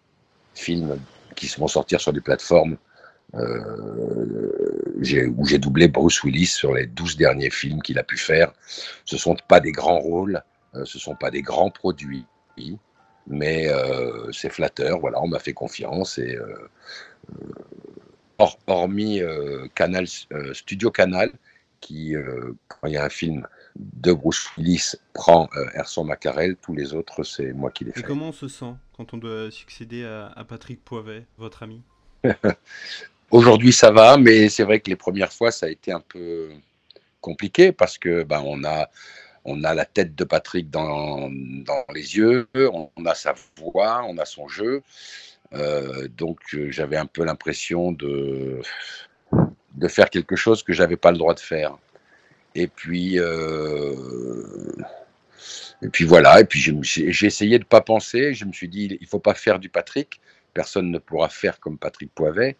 films 0.53 0.99
qui 1.35 1.47
vont 1.57 1.67
sortir 1.67 1.99
sur 1.99 2.13
des 2.13 2.21
plateformes 2.21 2.73
euh, 2.73 2.90
où 5.37 5.45
j'ai 5.45 5.57
doublé 5.57 5.87
Bruce 5.87 6.23
Willis 6.23 6.47
sur 6.47 6.73
les 6.73 6.87
12 6.87 7.17
derniers 7.17 7.49
films 7.49 7.81
qu'il 7.81 7.99
a 7.99 8.03
pu 8.03 8.17
faire. 8.17 8.51
Ce 9.05 9.15
ne 9.15 9.19
sont 9.19 9.35
pas 9.47 9.59
des 9.59 9.71
grands 9.71 9.99
rôles, 9.99 10.41
euh, 10.75 10.85
ce 10.85 10.97
ne 10.97 11.01
sont 11.01 11.15
pas 11.15 11.31
des 11.31 11.41
grands 11.41 11.71
produits, 11.71 12.25
mais 13.27 13.67
euh, 13.69 14.31
c'est 14.31 14.49
flatteur. 14.49 14.99
Voilà, 14.99 15.21
on 15.21 15.27
m'a 15.27 15.39
fait 15.39 15.53
confiance 15.53 16.17
et 16.17 16.35
euh, 16.35 16.55
euh, 17.41 17.47
hor- 18.39 18.59
hormis 18.67 19.21
euh, 19.21 19.67
Canal, 19.75 20.05
euh, 20.33 20.53
Studio 20.53 20.91
Canal, 20.91 21.31
qui, 21.79 22.15
euh, 22.15 22.53
quand 22.67 22.87
il 22.87 22.93
y 22.93 22.97
a 22.97 23.03
un 23.05 23.09
film 23.09 23.47
de 23.77 24.13
Bruce 24.13 24.47
Willis, 24.57 24.93
prend 25.13 25.49
euh, 25.55 25.65
Erson 25.73 26.03
Macarel, 26.03 26.55
tous 26.61 26.73
les 26.73 26.93
autres, 26.93 27.23
c'est 27.23 27.53
moi 27.53 27.71
qui 27.71 27.85
les 27.85 27.91
Et 27.91 27.93
fais. 27.95 28.03
comment 28.03 28.29
on 28.29 28.33
se 28.33 28.47
sent 28.47 28.73
quand 28.93 29.13
on 29.13 29.17
doit 29.17 29.49
succéder 29.51 30.03
à, 30.05 30.27
à 30.27 30.43
Patrick 30.43 30.83
Poivet, 30.83 31.25
votre 31.37 31.63
ami? 31.63 31.81
Aujourd'hui, 33.31 33.71
ça 33.71 33.91
va, 33.91 34.17
mais 34.17 34.49
c'est 34.49 34.63
vrai 34.63 34.81
que 34.81 34.89
les 34.89 34.97
premières 34.97 35.31
fois, 35.31 35.51
ça 35.51 35.67
a 35.67 35.69
été 35.69 35.93
un 35.93 36.01
peu 36.01 36.49
compliqué 37.21 37.71
parce 37.71 37.97
que 37.97 38.23
ben, 38.23 38.43
on 38.45 38.65
a 38.65 38.89
on 39.45 39.63
a 39.63 39.73
la 39.73 39.85
tête 39.85 40.15
de 40.15 40.23
Patrick 40.25 40.69
dans, 40.69 41.29
les 41.93 42.17
yeux, 42.17 42.47
on, 42.53 43.05
a 43.05 43.15
sa 43.15 43.33
voix, 43.57 44.03
on 44.05 44.17
a 44.17 44.25
son 44.25 44.49
jeu. 44.49 44.83
Euh, 45.53 46.07
donc 46.09 46.39
euh, 46.53 46.69
j'avais 46.71 46.97
un 46.97 47.05
peu 47.05 47.23
l'impression 47.23 47.91
de, 47.93 48.61
de 49.75 49.87
faire 49.87 50.09
quelque 50.09 50.35
chose 50.35 50.61
que 50.61 50.73
j'avais 50.73 50.97
pas 50.97 51.11
le 51.11 51.17
droit 51.17 51.33
de 51.33 51.39
faire. 51.39 51.77
Et 52.53 52.67
puis, 52.67 53.17
euh, 53.17 53.95
et 55.81 55.87
puis 55.87 56.03
voilà. 56.03 56.41
Et 56.41 56.45
puis 56.45 56.59
j'ai 56.59 57.25
essayé 57.25 57.59
de 57.59 57.65
pas 57.65 57.81
penser. 57.81 58.33
Je 58.33 58.43
me 58.43 58.51
suis 58.51 58.67
dit, 58.67 58.97
il 58.99 59.07
faut 59.07 59.19
pas 59.19 59.35
faire 59.35 59.57
du 59.57 59.69
Patrick. 59.69 60.19
Personne 60.53 60.91
ne 60.91 60.99
pourra 60.99 61.29
faire 61.29 61.61
comme 61.61 61.77
Patrick 61.77 62.13
Poivet. 62.13 62.57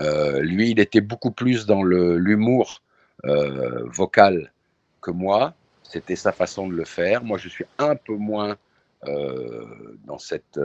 Euh, 0.00 0.40
lui, 0.40 0.70
il 0.70 0.80
était 0.80 1.00
beaucoup 1.00 1.30
plus 1.30 1.66
dans 1.66 1.82
l'humour 1.82 2.82
euh, 3.24 3.84
vocal 3.86 4.52
que 5.00 5.10
moi. 5.10 5.54
C'était 5.82 6.16
sa 6.16 6.32
façon 6.32 6.68
de 6.68 6.74
le 6.74 6.84
faire. 6.84 7.22
Moi, 7.22 7.38
je 7.38 7.48
suis 7.48 7.66
un 7.78 7.94
peu 7.94 8.14
moins 8.14 8.56
euh, 9.06 9.96
dans 10.06 10.18
cette 10.18 10.58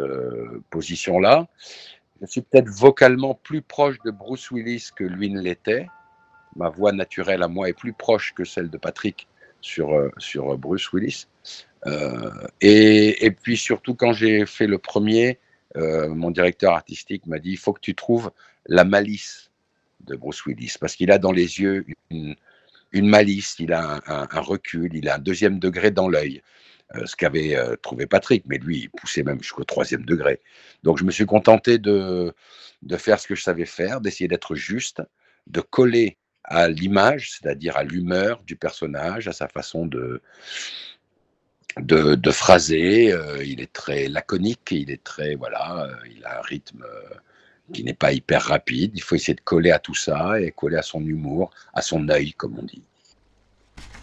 position-là. 0.70 1.48
Je 2.22 2.28
suis 2.28 2.42
peut-être 2.42 2.70
vocalement 2.70 3.36
plus 3.36 3.62
proche 3.62 3.98
de 4.04 4.12
Bruce 4.12 4.50
Willis 4.52 4.90
que 4.96 5.04
lui 5.04 5.30
ne 5.30 5.42
l'était. 5.42 5.88
Ma 6.56 6.70
voix 6.70 6.92
naturelle 6.92 7.44
à 7.44 7.48
moi 7.48 7.70
est 7.70 7.74
plus 7.74 7.94
proche 7.94 8.34
que 8.34 8.44
celle 8.44 8.70
de 8.70 8.78
Patrick 8.78 9.28
sur, 9.62 10.10
sur 10.18 10.58
Bruce 10.58 10.92
Willis. 10.92 11.28
et, 12.62 13.36
puis 13.42 13.56
surtout, 13.58 13.94
quand 13.94 14.14
j'ai 14.14 14.46
fait 14.46 14.68
le 14.68 14.80
premier, 14.80 15.38
mon 15.76 16.32
directeur 16.32 16.74
artistique 16.74 17.28
m'a 17.28 17.40
dit 17.40 17.52
il 17.52 17.58
faut 17.58 17.74
que 17.74 17.82
tu 17.82 17.94
trouves 17.94 18.32
la 18.66 18.84
malice 18.84 19.50
de 20.02 20.16
Bruce 20.16 20.46
Willis, 20.46 20.76
parce 20.80 20.96
qu'il 20.96 21.12
a 21.12 21.18
dans 21.18 21.32
les 21.32 21.60
yeux 21.60 21.86
une, 22.10 22.36
malice, 22.94 23.56
il 23.60 23.74
a 23.74 24.02
un, 24.08 24.40
recul, 24.40 24.96
il 24.96 25.10
a 25.10 25.16
un 25.16 25.20
deuxième 25.20 25.60
degré 25.60 25.92
dans 25.92 26.10
l'œil. 26.10 26.42
Euh, 26.96 27.06
ce 27.06 27.16
qu'avait 27.16 27.56
euh, 27.56 27.76
trouvé 27.76 28.08
Patrick, 28.08 28.46
mais 28.48 28.58
lui, 28.58 28.80
il 28.80 28.90
poussait 28.90 29.22
même 29.22 29.40
jusqu'au 29.44 29.64
troisième 29.64 30.06
degré. 30.06 30.42
Donc 30.82 30.98
je 30.98 31.04
me 31.04 31.12
suis 31.12 31.28
contenté 31.28 31.78
de, 31.78 32.34
de 32.82 32.98
faire 32.98 33.20
ce 33.20 33.28
que 33.28 33.36
je 33.36 33.44
savais 33.44 33.66
faire, 33.66 34.02
d'essayer 34.02 34.28
d'être 34.28 34.56
juste, 34.56 35.04
de 35.46 35.62
coller 35.62 36.18
à 36.44 36.68
l'image, 36.68 37.32
c'est-à-dire 37.32 37.78
à, 37.78 37.84
l'humeur 37.84 38.42
du 38.42 38.56
personnage, 38.56 39.28
à 39.28 39.34
sa 39.34 39.48
façon 39.48 39.86
de, 39.86 40.24
de, 41.78 42.16
de 42.16 42.32
phraser. 42.32 43.14
Euh, 43.14 43.44
il 43.44 43.62
est 43.62 43.72
très 43.72 44.08
laconique, 44.08 44.72
il 44.72 44.90
est 44.90 45.04
très, 45.04 45.36
voilà, 45.36 45.92
il 46.10 46.26
a 46.26 46.40
un 46.40 46.42
rythme 46.42 46.84
qui 47.74 47.84
n'est 47.84 47.94
pas 47.94 48.12
hyper 48.12 48.42
rapide. 48.44 48.92
Il 48.96 49.02
faut 49.02 49.16
essayer 49.16 49.36
de 49.36 49.42
coller 49.42 49.72
à 49.72 49.80
tout 49.80 49.96
ça 49.96 50.40
et 50.42 50.52
coller 50.52 50.78
à 50.78 50.82
son 50.82 51.02
humour, 51.02 51.52
à 51.74 51.82
son 51.82 52.08
œil, 52.10 52.34
comme 52.34 52.58
on 52.60 52.64
dit. 52.64 52.82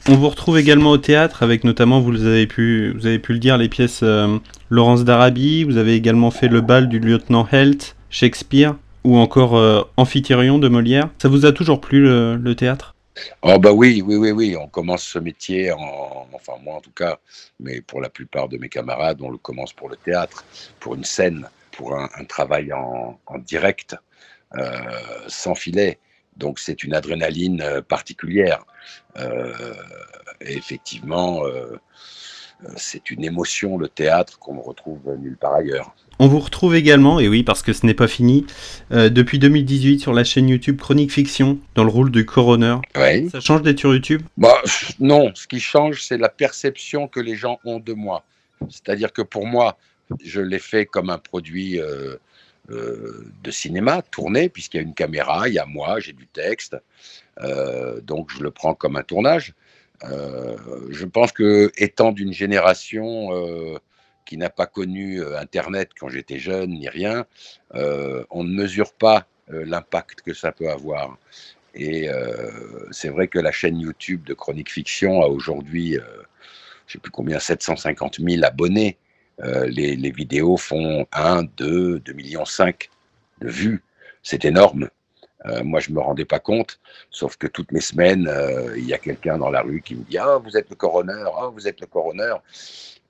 On 0.08 0.14
vous 0.14 0.28
retrouve 0.28 0.56
également 0.56 0.90
au 0.90 0.98
théâtre 0.98 1.42
avec 1.42 1.64
notamment, 1.64 2.00
vous 2.00 2.24
avez 2.24 2.46
pu, 2.46 2.92
vous 2.92 3.06
avez 3.06 3.18
pu 3.18 3.32
le 3.32 3.40
dire, 3.40 3.58
les 3.58 3.68
pièces 3.68 4.04
euh, 4.04 4.38
Laurence 4.70 5.04
d'Arabie, 5.04 5.64
vous 5.64 5.78
avez 5.78 5.94
également 5.94 6.30
fait 6.30 6.46
le 6.46 6.60
bal 6.60 6.88
du 6.88 7.00
lieutenant 7.00 7.46
Helt, 7.50 7.96
Shakespeare 8.08 8.76
ou 9.02 9.16
encore 9.16 9.56
euh, 9.56 9.82
de 9.96 10.68
Molière. 10.68 11.08
Ça 11.18 11.28
vous 11.28 11.44
a 11.44 11.52
toujours 11.52 11.80
plu 11.80 12.02
le, 12.02 12.36
le, 12.36 12.54
théâtre? 12.54 12.94
Oh 13.42 13.58
bah 13.58 13.72
oui, 13.72 14.02
oui, 14.06 14.16
oui, 14.16 14.30
oui, 14.30 14.56
on 14.56 14.68
commence 14.68 15.02
ce 15.02 15.18
métier, 15.18 15.72
en, 15.72 16.28
enfin 16.32 16.52
moi 16.62 16.76
en 16.76 16.80
tout 16.80 16.90
cas, 16.90 17.18
mais 17.58 17.80
pour 17.80 18.00
la 18.00 18.08
plupart 18.08 18.48
de 18.48 18.58
mes 18.58 18.68
camarades, 18.68 19.18
on 19.22 19.30
le 19.30 19.38
commence 19.38 19.72
pour 19.72 19.88
le 19.88 19.96
théâtre, 19.96 20.44
pour 20.78 20.94
une 20.94 21.04
scène, 21.04 21.48
pour 21.76 21.94
un, 21.94 22.08
un 22.16 22.24
travail 22.24 22.72
en, 22.72 23.18
en 23.26 23.38
direct, 23.38 23.96
euh, 24.56 24.70
sans 25.28 25.54
filet. 25.54 25.98
Donc 26.36 26.58
c'est 26.58 26.82
une 26.82 26.94
adrénaline 26.94 27.62
euh, 27.62 27.82
particulière. 27.82 28.64
Euh, 29.18 29.74
et 30.40 30.56
effectivement, 30.56 31.42
c'est 32.76 33.10
une 33.10 33.24
émotion, 33.24 33.78
le 33.78 33.88
théâtre, 33.88 34.38
qu'on 34.38 34.54
ne 34.54 34.60
retrouve 34.60 35.00
nulle 35.18 35.36
part 35.36 35.54
ailleurs. 35.54 35.94
On 36.18 36.28
vous 36.28 36.38
retrouve 36.38 36.74
également, 36.74 37.20
et 37.20 37.28
oui, 37.28 37.42
parce 37.42 37.62
que 37.62 37.72
ce 37.74 37.84
n'est 37.84 37.94
pas 37.94 38.08
fini, 38.08 38.46
euh, 38.90 39.10
depuis 39.10 39.38
2018 39.38 40.00
sur 40.00 40.14
la 40.14 40.24
chaîne 40.24 40.48
YouTube 40.48 40.78
Chronique 40.78 41.12
Fiction, 41.12 41.58
dans 41.74 41.84
le 41.84 41.90
rôle 41.90 42.10
du 42.10 42.24
coroner. 42.24 42.76
Oui. 42.96 43.28
Ça 43.28 43.40
change 43.40 43.62
d'être 43.62 43.78
sur 43.78 43.92
YouTube? 43.92 44.22
Bah, 44.38 44.62
Non, 44.98 45.30
ce 45.34 45.46
qui 45.46 45.60
change, 45.60 46.02
c'est 46.02 46.16
la 46.16 46.30
perception 46.30 47.06
que 47.08 47.20
les 47.20 47.36
gens 47.36 47.60
ont 47.64 47.80
de 47.80 47.92
moi. 47.92 48.24
C'est-à-dire 48.70 49.12
que 49.12 49.20
pour 49.20 49.46
moi, 49.46 49.76
je 50.24 50.40
l'ai 50.40 50.58
fait 50.58 50.86
comme 50.86 51.10
un 51.10 51.18
produit 51.18 51.80
euh, 51.80 52.16
euh, 52.70 53.26
de 53.42 53.50
cinéma 53.50 54.02
tourné, 54.02 54.48
puisqu'il 54.48 54.78
y 54.78 54.80
a 54.80 54.82
une 54.82 54.94
caméra, 54.94 55.48
il 55.48 55.54
y 55.54 55.58
a 55.58 55.66
moi, 55.66 56.00
j'ai 56.00 56.12
du 56.12 56.26
texte, 56.26 56.76
euh, 57.40 58.00
donc 58.00 58.30
je 58.30 58.42
le 58.42 58.50
prends 58.50 58.74
comme 58.74 58.96
un 58.96 59.02
tournage. 59.02 59.54
Je 60.02 61.04
pense 61.06 61.32
que 61.32 61.72
étant 61.78 62.12
d'une 62.12 62.32
génération 62.32 63.30
qui 64.26 64.36
n'a 64.36 64.50
pas 64.50 64.66
connu 64.66 65.24
Internet 65.36 65.92
quand 65.98 66.10
j'étais 66.10 66.38
jeune 66.38 66.72
ni 66.72 66.86
rien, 66.90 67.24
on 67.72 68.44
ne 68.44 68.52
mesure 68.52 68.92
pas 68.92 69.26
l'impact 69.48 70.20
que 70.20 70.34
ça 70.34 70.52
peut 70.52 70.68
avoir. 70.68 71.16
Et 71.74 72.10
c'est 72.90 73.08
vrai 73.08 73.26
que 73.26 73.38
la 73.38 73.52
chaîne 73.52 73.80
YouTube 73.80 74.22
de 74.24 74.34
Chronique 74.34 74.70
Fiction 74.70 75.22
a 75.22 75.28
aujourd'hui, 75.28 75.92
je 75.94 75.98
ne 75.98 76.92
sais 76.92 76.98
plus 76.98 77.10
combien, 77.10 77.38
750 77.38 78.20
000 78.20 78.44
abonnés. 78.44 78.98
Euh, 79.40 79.66
les, 79.66 80.10
vidéos 80.10 80.56
font 80.56 81.06
1, 81.12 81.44
2, 81.56 82.00
2 82.00 82.12
millions 82.12 82.44
5 82.44 82.88
de 83.40 83.48
vues. 83.48 83.82
C'est 84.22 84.44
énorme. 84.44 84.88
Euh, 85.44 85.62
moi, 85.62 85.80
je 85.80 85.92
me 85.92 86.00
rendais 86.00 86.24
pas 86.24 86.40
compte, 86.40 86.80
sauf 87.10 87.36
que 87.36 87.46
toutes 87.46 87.70
les 87.70 87.80
semaines, 87.80 88.26
euh, 88.26 88.76
il 88.76 88.86
y 88.86 88.94
a 88.94 88.98
quelqu'un 88.98 89.38
dans 89.38 89.50
la 89.50 89.62
rue 89.62 89.82
qui 89.82 89.94
me 89.94 90.02
dit 90.02 90.18
Ah, 90.18 90.38
vous 90.38 90.56
êtes 90.56 90.70
le 90.70 90.76
coroner, 90.76 91.24
ah, 91.36 91.50
vous 91.52 91.68
êtes 91.68 91.80
le 91.80 91.86
coroner. 91.86 92.34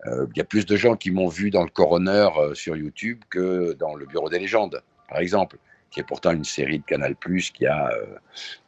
Euh, 0.07 0.27
il 0.35 0.39
y 0.39 0.41
a 0.41 0.45
plus 0.45 0.67
de 0.67 0.77
gens 0.77 0.97
qui 0.97 1.11
m'ont 1.11 1.29
vu 1.29 1.51
dans 1.51 1.65
le 1.65 1.71
coroner 1.71 2.29
euh, 2.37 2.55
sur 2.55 2.77
YouTube 2.77 3.23
que 3.31 3.73
dans 3.75 3.95
le 3.95 4.07
Bureau 4.07 4.29
des 4.29 4.39
légendes, 4.39 4.83
par 5.09 5.19
exemple, 5.19 5.59
qui 5.91 6.01
est 6.01 6.05
pourtant 6.05 6.33
une 6.33 6.45
série 6.45 6.79
de 6.79 6.85
Canal 6.85 7.17
qui 7.55 7.67
a 7.67 7.91
euh, 7.91 8.05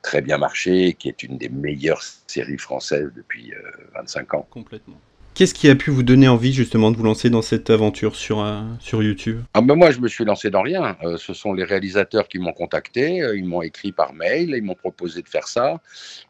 très 0.02 0.22
bien 0.22 0.38
marché, 0.38 0.94
qui 0.94 1.08
est 1.08 1.22
une 1.22 1.36
des 1.36 1.48
meilleures 1.48 2.02
séries 2.26 2.58
françaises 2.58 3.12
depuis 3.14 3.52
25 3.94 4.34
ans. 4.34 4.46
Complètement. 4.50 4.98
Qu'est-ce 5.38 5.54
qui 5.54 5.70
a 5.70 5.76
pu 5.76 5.92
vous 5.92 6.02
donner 6.02 6.26
envie 6.26 6.52
justement 6.52 6.90
de 6.90 6.96
vous 6.96 7.04
lancer 7.04 7.30
dans 7.30 7.42
cette 7.42 7.70
aventure 7.70 8.16
sur, 8.16 8.40
euh, 8.40 8.60
sur 8.80 9.04
YouTube? 9.04 9.40
Ah 9.54 9.60
ben 9.60 9.76
Moi, 9.76 9.92
je 9.92 10.00
me 10.00 10.08
suis 10.08 10.24
lancé 10.24 10.50
dans 10.50 10.62
rien. 10.62 10.96
Euh, 11.04 11.16
ce 11.16 11.32
sont 11.32 11.52
les 11.52 11.62
réalisateurs 11.62 12.26
qui 12.26 12.40
m'ont 12.40 12.52
contacté, 12.52 13.22
euh, 13.22 13.36
ils 13.36 13.44
m'ont 13.44 13.62
écrit 13.62 13.92
par 13.92 14.14
mail, 14.14 14.52
ils 14.56 14.64
m'ont 14.64 14.74
proposé 14.74 15.22
de 15.22 15.28
faire 15.28 15.46
ça, 15.46 15.80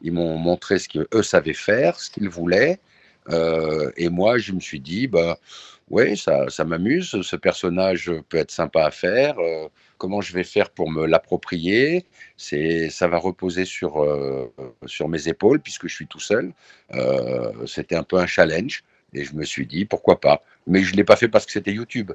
ils 0.03 0.13
m'ont 0.13 0.37
montré 0.37 0.79
ce 0.79 0.91
qu'eux 0.91 1.23
savaient 1.23 1.55
faire, 1.55 1.99
ce 1.99 2.11
qu'ils 2.11 2.29
voulaient. 2.29 2.81
Et 3.97 4.11
moi, 4.11 4.37
je 4.37 4.53
me 4.53 4.61
suis 4.61 4.81
dit, 4.81 5.07
bah, 5.07 5.39
ouais, 5.89 6.15
ça, 6.15 6.51
ça 6.51 6.67
m'amuse, 6.67 7.19
ce 7.23 7.37
personnage 7.37 8.13
peut 8.29 8.37
être 8.37 8.51
sympa 8.51 8.85
à 8.85 8.91
faire. 8.91 9.37
Comment 9.97 10.21
je 10.21 10.35
vais 10.35 10.45
faire 10.45 10.69
pour 10.69 10.91
me 10.91 11.07
l'approprier? 11.07 12.05
C'est, 12.37 12.91
ça 12.91 13.09
va 13.09 13.17
reposer 13.17 13.65
sur, 13.65 14.05
sur 14.87 15.09
mes 15.09 15.29
épaules 15.29 15.61
puisque 15.61 15.89
je 15.89 15.95
suis 15.95 16.07
tout 16.07 16.21
seul. 16.21 16.53
C'était 17.67 17.97
un 17.97 18.03
peu 18.03 18.17
un 18.17 18.27
challenge. 18.27 18.83
Et 19.15 19.25
je 19.25 19.35
me 19.35 19.45
suis 19.45 19.67
dit, 19.67 19.85
pourquoi 19.85 20.21
pas 20.21 20.43
Mais 20.67 20.83
je 20.83 20.93
ne 20.93 20.97
l'ai 20.97 21.05
pas 21.05 21.17
fait 21.17 21.29
parce 21.29 21.47
que 21.47 21.53
c'était 21.53 21.73
YouTube. 21.73 22.13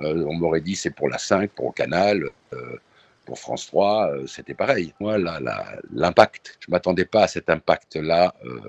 Euh, 0.00 0.24
on 0.26 0.34
m'aurait 0.34 0.60
dit, 0.60 0.76
c'est 0.76 0.90
pour 0.90 1.08
la 1.08 1.18
5, 1.18 1.50
pour 1.50 1.66
le 1.68 1.72
Canal, 1.72 2.24
euh, 2.52 2.78
pour 3.26 3.38
France 3.38 3.66
3, 3.66 4.10
euh, 4.10 4.26
c'était 4.26 4.54
pareil. 4.54 4.94
Moi, 5.00 5.18
l'impact, 5.18 6.58
je 6.60 6.70
ne 6.70 6.72
m'attendais 6.72 7.04
pas 7.04 7.24
à 7.24 7.28
cet 7.28 7.50
impact-là 7.50 8.34
euh, 8.44 8.60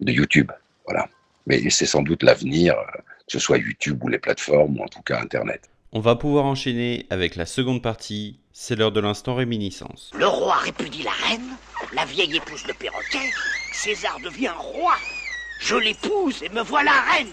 de 0.00 0.12
YouTube. 0.12 0.52
Voilà. 0.86 1.08
Mais 1.46 1.68
c'est 1.70 1.86
sans 1.86 2.02
doute 2.02 2.22
l'avenir, 2.22 2.74
que 2.98 3.32
ce 3.32 3.38
soit 3.38 3.58
YouTube 3.58 4.04
ou 4.04 4.08
les 4.08 4.18
plateformes, 4.18 4.78
ou 4.78 4.84
en 4.84 4.88
tout 4.88 5.02
cas 5.02 5.20
Internet. 5.20 5.70
On 5.92 6.00
va 6.00 6.14
pouvoir 6.14 6.44
enchaîner 6.44 7.06
avec 7.10 7.34
la 7.34 7.46
seconde 7.46 7.82
partie, 7.82 8.38
c'est 8.52 8.76
l'heure 8.76 8.92
de 8.92 9.00
l'instant 9.00 9.34
réminiscence. 9.34 10.12
Le 10.16 10.26
roi 10.26 10.54
répudie 10.56 11.02
la 11.02 11.10
reine, 11.10 11.56
la 11.94 12.04
vieille 12.04 12.36
épouse 12.36 12.64
le 12.68 12.74
perroquet, 12.74 13.30
César 13.72 14.18
devient 14.22 14.52
roi. 14.56 14.94
Je 15.60 15.76
l'épouse 15.76 16.42
et 16.42 16.48
me 16.48 16.62
voilà 16.62 16.92
reine. 17.12 17.28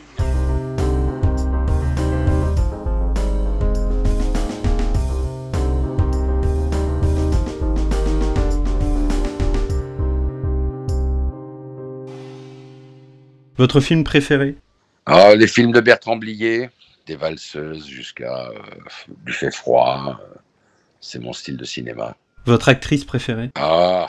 Votre 13.55 13.79
film 13.79 14.03
préféré? 14.03 14.57
Ah, 15.05 15.33
Les 15.33 15.47
films 15.47 15.71
de 15.71 15.79
Bertrand 15.79 16.17
Blier, 16.17 16.69
des 17.05 17.15
valseuses 17.15 17.87
jusqu'à 17.87 18.49
euh, 18.49 18.59
du 19.25 19.31
fait 19.31 19.51
froid. 19.51 20.19
Euh, 20.21 20.37
c'est 20.99 21.19
mon 21.19 21.31
style 21.31 21.55
de 21.55 21.63
cinéma. 21.63 22.17
Votre 22.45 22.67
actrice 22.67 23.05
préférée? 23.05 23.51
Ah, 23.55 24.07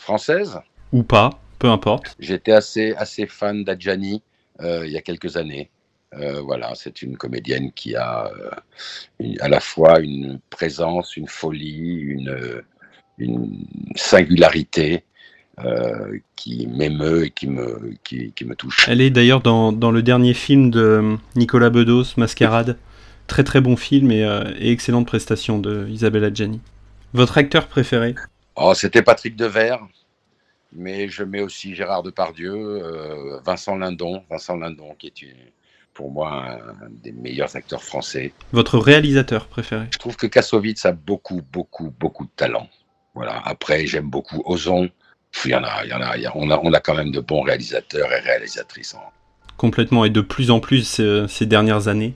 française? 0.00 0.58
Ou 0.92 1.02
pas? 1.02 1.38
Peu 1.58 1.68
importe. 1.68 2.16
J'étais 2.18 2.52
assez, 2.52 2.94
assez 2.96 3.26
fan 3.26 3.64
d'Adjani 3.64 4.22
euh, 4.60 4.86
il 4.86 4.92
y 4.92 4.96
a 4.96 5.02
quelques 5.02 5.36
années. 5.36 5.70
Euh, 6.14 6.40
voilà, 6.40 6.72
c'est 6.74 7.02
une 7.02 7.16
comédienne 7.16 7.72
qui 7.72 7.94
a 7.94 8.26
euh, 8.26 8.50
une, 9.18 9.40
à 9.40 9.48
la 9.48 9.60
fois 9.60 10.00
une 10.00 10.38
présence, 10.50 11.16
une 11.16 11.26
folie, 11.26 11.98
une, 11.98 12.62
une 13.18 13.66
singularité 13.96 15.04
euh, 15.58 16.18
qui 16.36 16.66
m'émeut 16.68 17.26
et 17.26 17.30
qui 17.30 17.48
me, 17.48 17.94
qui, 18.04 18.32
qui, 18.32 18.44
me 18.44 18.54
touche. 18.54 18.88
Elle 18.88 19.00
est 19.00 19.10
d'ailleurs 19.10 19.40
dans, 19.40 19.72
dans, 19.72 19.90
le 19.90 20.02
dernier 20.02 20.32
film 20.32 20.70
de 20.70 21.16
Nicolas 21.34 21.70
Bedos, 21.70 22.16
Mascarade. 22.16 22.78
Très 23.26 23.42
très 23.42 23.60
bon 23.60 23.76
film 23.76 24.12
et, 24.12 24.20
et 24.60 24.70
excellente 24.70 25.06
prestation 25.06 25.58
de 25.58 25.88
Isabelle 25.88 26.24
Adjani. 26.24 26.60
Votre 27.12 27.38
acteur 27.38 27.66
préféré? 27.66 28.14
Oh, 28.54 28.72
c'était 28.74 29.02
Patrick 29.02 29.34
Devers 29.34 29.80
mais 30.76 31.08
je 31.08 31.22
mets 31.24 31.42
aussi 31.42 31.74
Gérard 31.74 32.02
Depardieu, 32.02 32.52
euh, 32.54 33.38
Vincent 33.44 33.76
Lindon, 33.76 34.22
Vincent 34.30 34.56
Lindon 34.56 34.94
qui 34.98 35.06
est 35.08 35.22
une- 35.22 35.34
pour 35.94 36.10
moi 36.10 36.44
un 36.82 36.88
des 37.02 37.12
meilleurs 37.12 37.56
acteurs 37.56 37.82
français. 37.82 38.32
Votre 38.52 38.78
réalisateur 38.78 39.46
préféré? 39.46 39.86
Je 39.92 39.98
trouve 39.98 40.16
que 40.16 40.26
Kassovitz 40.26 40.84
a 40.84 40.92
beaucoup, 40.92 41.40
beaucoup, 41.52 41.92
beaucoup 41.98 42.24
de 42.24 42.30
talent. 42.36 42.68
Voilà. 43.14 43.40
Après, 43.46 43.86
j'aime 43.86 44.10
beaucoup 44.10 44.42
Ozon. 44.44 44.90
Il 45.44 45.50
y 45.52 45.54
en 45.54 45.64
a, 45.64 45.84
il 45.84 45.90
y 45.90 45.94
en 45.94 46.00
a, 46.02 46.16
il 46.16 46.22
y 46.22 46.26
a- 46.26 46.36
on 46.36 46.50
a, 46.50 46.60
on 46.62 46.72
a 46.74 46.80
quand 46.80 46.94
même 46.94 47.12
de 47.12 47.20
bons 47.20 47.40
réalisateurs 47.42 48.12
et 48.12 48.20
réalisatrices. 48.20 48.94
en- 48.94 49.10
Complètement, 49.56 50.04
et 50.04 50.10
de 50.10 50.20
plus 50.20 50.50
en 50.50 50.60
plus 50.60 50.84
ces, 50.86 51.24
ces 51.28 51.46
dernières 51.46 51.88
années. 51.88 52.14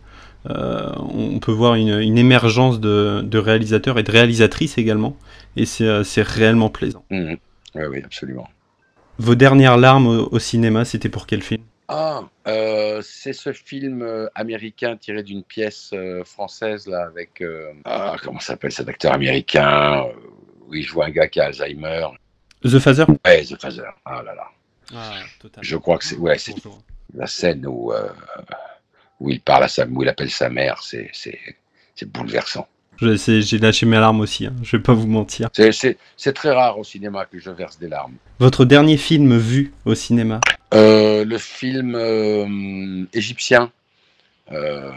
euh, 0.49 0.91
on 0.97 1.39
peut 1.39 1.53
voir 1.53 1.75
une, 1.75 2.01
une 2.01 2.17
émergence 2.17 2.81
de, 2.81 3.21
de 3.23 3.39
réalisateurs 3.39 3.99
et 3.99 4.03
de 4.03 4.11
réalisatrices 4.11 4.79
également, 4.79 5.15
et 5.57 5.67
c'est 5.67 5.85
euh, 5.85 6.03
réellement 6.17 6.71
plaisant. 6.71 7.05
Mhm. 7.11 7.37
Oui, 7.75 7.83
oui, 7.85 8.03
absolument. 8.05 8.49
Vos 9.19 9.35
dernières 9.35 9.77
larmes 9.77 10.07
au, 10.07 10.29
au 10.33 10.39
cinéma, 10.39 10.85
c'était 10.85 11.09
pour 11.09 11.27
quel 11.27 11.43
film? 11.43 11.63
Ah, 11.89 12.23
euh, 12.47 13.03
c'est 13.03 13.33
ce 13.33 13.53
film 13.53 14.03
euh, 14.03 14.29
américain 14.37 14.97
tiré 14.97 15.25
d'une 15.25 15.43
pièce 15.43 15.91
euh, 15.93 16.23
française 16.23 16.87
là 16.87 17.03
avec 17.03 17.41
euh, 17.41 17.73
ah, 17.85 18.15
comment 18.23 18.39
s'appelle 18.39 18.71
cet 18.71 18.89
acteur 18.89 19.13
américain 19.13 20.07
Oui, 20.69 20.83
je 20.83 20.93
vois 20.93 21.07
un 21.07 21.11
gars 21.11 21.27
qui 21.27 21.41
a 21.41 21.47
Alzheimer. 21.47 22.07
The 22.63 22.79
Phaser 22.79 23.07
Ouais, 23.25 23.43
The 23.45 23.61
Phaser. 23.61 23.91
Ah 24.05 24.23
là 24.23 24.35
là. 24.37 24.47
Je 25.63 25.77
crois 25.77 25.99
que 25.99 26.05
c'est 26.05 26.17
ouais, 26.17 26.39
c'est 26.39 26.55
la 27.15 27.27
scène 27.27 27.67
où 27.67 27.93
euh, 27.93 28.09
où 29.19 29.31
il 29.31 29.41
parle 29.41 29.65
à 29.65 29.69
sa, 29.69 29.85
où 29.85 30.03
il 30.03 30.09
appelle 30.09 30.31
sa 30.31 30.49
mère, 30.49 30.83
c'est 30.83 31.11
c'est 31.13 31.39
c'est 31.97 32.09
bouleversant. 32.11 32.69
J'ai 33.01 33.59
lâché 33.59 33.87
mes 33.87 33.99
larmes 33.99 34.21
aussi, 34.21 34.47
hein, 34.47 34.55
je 34.63 34.77
vais 34.77 34.83
pas 34.83 34.93
vous 34.93 35.07
mentir. 35.07 35.49
C'est- 35.53 36.33
très 36.35 36.53
rare 36.53 36.79
au 36.79 36.85
cinéma 36.85 37.25
que 37.25 37.39
je 37.39 37.51
verse 37.51 37.79
des 37.79 37.89
larmes. 37.89 38.15
Votre 38.39 38.65
dernier 38.65 38.97
film 38.97 39.37
vu 39.37 39.73
au 39.85 39.95
cinéma? 39.95 40.41
Euh, 40.75 41.25
le 41.25 41.39
film 41.39 41.95
euh, 41.95 43.05
égyptien. 43.13 43.73
Euh, 44.53 44.91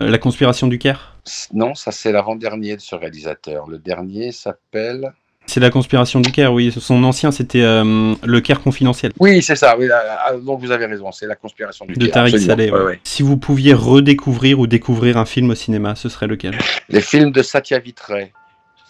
La 0.00 0.18
conspiration 0.18 0.66
du 0.66 0.78
Caire? 0.78 1.16
Non, 1.52 1.74
ça 1.74 1.92
c'est 1.92 2.12
l'avant-dernier 2.12 2.76
de 2.76 2.80
ce 2.80 2.94
réalisateur. 2.94 3.68
Le 3.68 3.78
dernier 3.78 4.32
s'appelle. 4.32 5.12
C'est 5.46 5.60
la 5.60 5.70
conspiration 5.70 6.20
du 6.20 6.32
Caire, 6.32 6.52
oui. 6.52 6.72
Son 6.72 7.04
ancien, 7.04 7.30
c'était 7.30 7.62
euh, 7.62 8.14
Le 8.24 8.40
Caire 8.40 8.60
confidentiel. 8.60 9.12
Oui, 9.18 9.42
c'est 9.42 9.56
ça. 9.56 9.76
Oui, 9.78 9.88
ah, 9.92 10.24
ah, 10.26 10.36
donc 10.36 10.60
vous 10.60 10.70
avez 10.70 10.86
raison. 10.86 11.12
C'est 11.12 11.26
la 11.26 11.36
conspiration 11.36 11.84
du 11.84 11.94
De 11.94 12.06
Caire, 12.06 12.14
Tariq 12.14 12.34
absolument. 12.34 12.56
Saleh. 12.56 12.70
Ouais, 12.70 12.78
ouais. 12.78 12.84
ouais. 12.84 13.00
Si 13.04 13.22
vous 13.22 13.36
pouviez 13.36 13.74
redécouvrir 13.74 14.58
ou 14.58 14.66
découvrir 14.66 15.16
un 15.18 15.26
film 15.26 15.50
au 15.50 15.54
cinéma, 15.54 15.94
ce 15.94 16.08
serait 16.08 16.26
lequel? 16.26 16.58
Les 16.88 17.02
films 17.02 17.30
de 17.30 17.42
Satya 17.42 17.78
Vitray, 17.78 18.32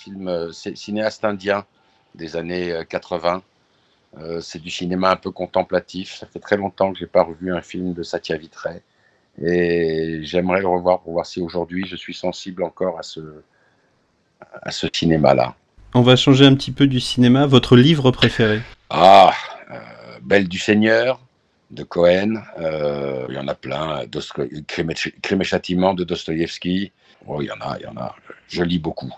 film 0.04 0.28
euh, 0.28 0.52
cinéaste 0.52 1.24
indien 1.24 1.64
des 2.14 2.36
années 2.36 2.72
euh, 2.72 2.84
80. 2.84 3.42
Euh, 4.18 4.40
c'est 4.40 4.60
du 4.60 4.70
cinéma 4.70 5.10
un 5.10 5.16
peu 5.16 5.30
contemplatif. 5.30 6.14
Ça 6.14 6.26
fait 6.26 6.38
très 6.38 6.56
longtemps 6.56 6.92
que 6.92 6.98
j'ai 6.98 7.06
pas 7.06 7.22
revu 7.22 7.52
un 7.52 7.62
film 7.62 7.94
de 7.94 8.02
Satya 8.02 8.36
Vitray. 8.36 8.80
Et 9.42 10.20
j'aimerais 10.22 10.60
le 10.60 10.68
revoir 10.68 11.00
pour 11.00 11.14
voir 11.14 11.26
si 11.26 11.40
aujourd'hui 11.40 11.86
je 11.86 11.96
suis 11.96 12.14
sensible 12.14 12.62
encore 12.62 12.98
à 12.98 13.02
ce, 13.02 13.42
à 14.40 14.70
ce 14.70 14.86
cinéma-là. 14.92 15.56
On 15.94 16.02
va 16.02 16.16
changer 16.16 16.44
un 16.44 16.54
petit 16.54 16.72
peu 16.72 16.86
du 16.86 17.00
cinéma. 17.00 17.46
Votre 17.46 17.76
livre 17.76 18.10
préféré 18.10 18.60
Ah, 18.90 19.32
euh, 19.70 19.76
Belle 20.22 20.48
du 20.48 20.58
Seigneur 20.58 21.20
de 21.70 21.82
Cohen. 21.84 22.42
Euh, 22.58 23.26
il 23.28 23.34
y 23.36 23.38
en 23.38 23.48
a 23.48 23.54
plein. 23.54 24.02
Crime 24.66 24.90
et- 24.90 25.44
Châtiment 25.44 25.94
de 25.94 26.04
Dostoïevski. 26.04 26.92
Oh, 27.26 27.40
il 27.40 27.46
y 27.46 27.50
en 27.52 27.60
a, 27.60 27.76
il 27.78 27.84
y 27.84 27.86
en 27.86 27.96
a. 27.96 28.14
Je 28.48 28.62
lis 28.62 28.78
beaucoup. 28.78 29.12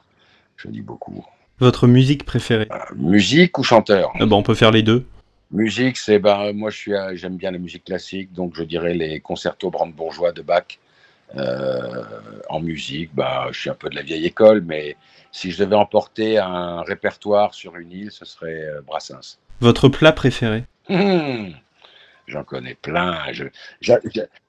Je 0.56 0.68
lis 0.68 0.83
beaucoup. 0.83 1.25
Votre 1.59 1.87
musique 1.87 2.25
préférée 2.25 2.68
Musique 2.95 3.59
ou 3.59 3.62
chanteur 3.62 4.12
Ah 4.21 4.26
bah, 4.26 4.37
On 4.37 4.42
peut 4.42 4.54
faire 4.54 4.71
les 4.71 4.83
deux. 4.83 5.06
Musique, 5.52 5.97
c'est 5.97 6.18
ben 6.18 6.52
moi 6.52 6.71
je 6.71 6.76
suis 6.76 6.92
euh, 6.92 7.14
j'aime 7.14 7.37
bien 7.37 7.52
la 7.52 7.59
musique 7.59 7.85
classique, 7.85 8.33
donc 8.33 8.54
je 8.56 8.64
dirais 8.64 8.95
les 8.95 9.21
concertos 9.21 9.71
brandebourgeois 9.71 10.32
de 10.32 10.43
Bach. 10.43 10.65
Euh, 11.36 12.04
en 12.49 12.60
musique, 12.60 13.10
bah, 13.15 13.49
je 13.50 13.60
suis 13.60 13.71
un 13.71 13.75
peu 13.75 13.89
de 13.91 13.97
la 13.97 14.02
vieille 14.02 14.26
école, 14.26 14.62
mais 14.62 14.97
si 15.32 15.50
je 15.50 15.58
devais 15.65 15.75
emporter 15.76 16.39
un 16.39 16.82
répertoire 16.82 17.52
sur 17.52 17.76
une 17.76 17.91
île, 17.91 18.10
ce 18.12 18.25
serait 18.25 18.65
euh, 18.65 18.80
Brassens. 18.80 19.39
Votre 19.60 19.89
plat 19.89 20.12
préféré? 20.12 20.65
Hum, 20.89 21.52
J'en 22.28 22.45
connais 22.45 22.75
plein. 22.75 23.19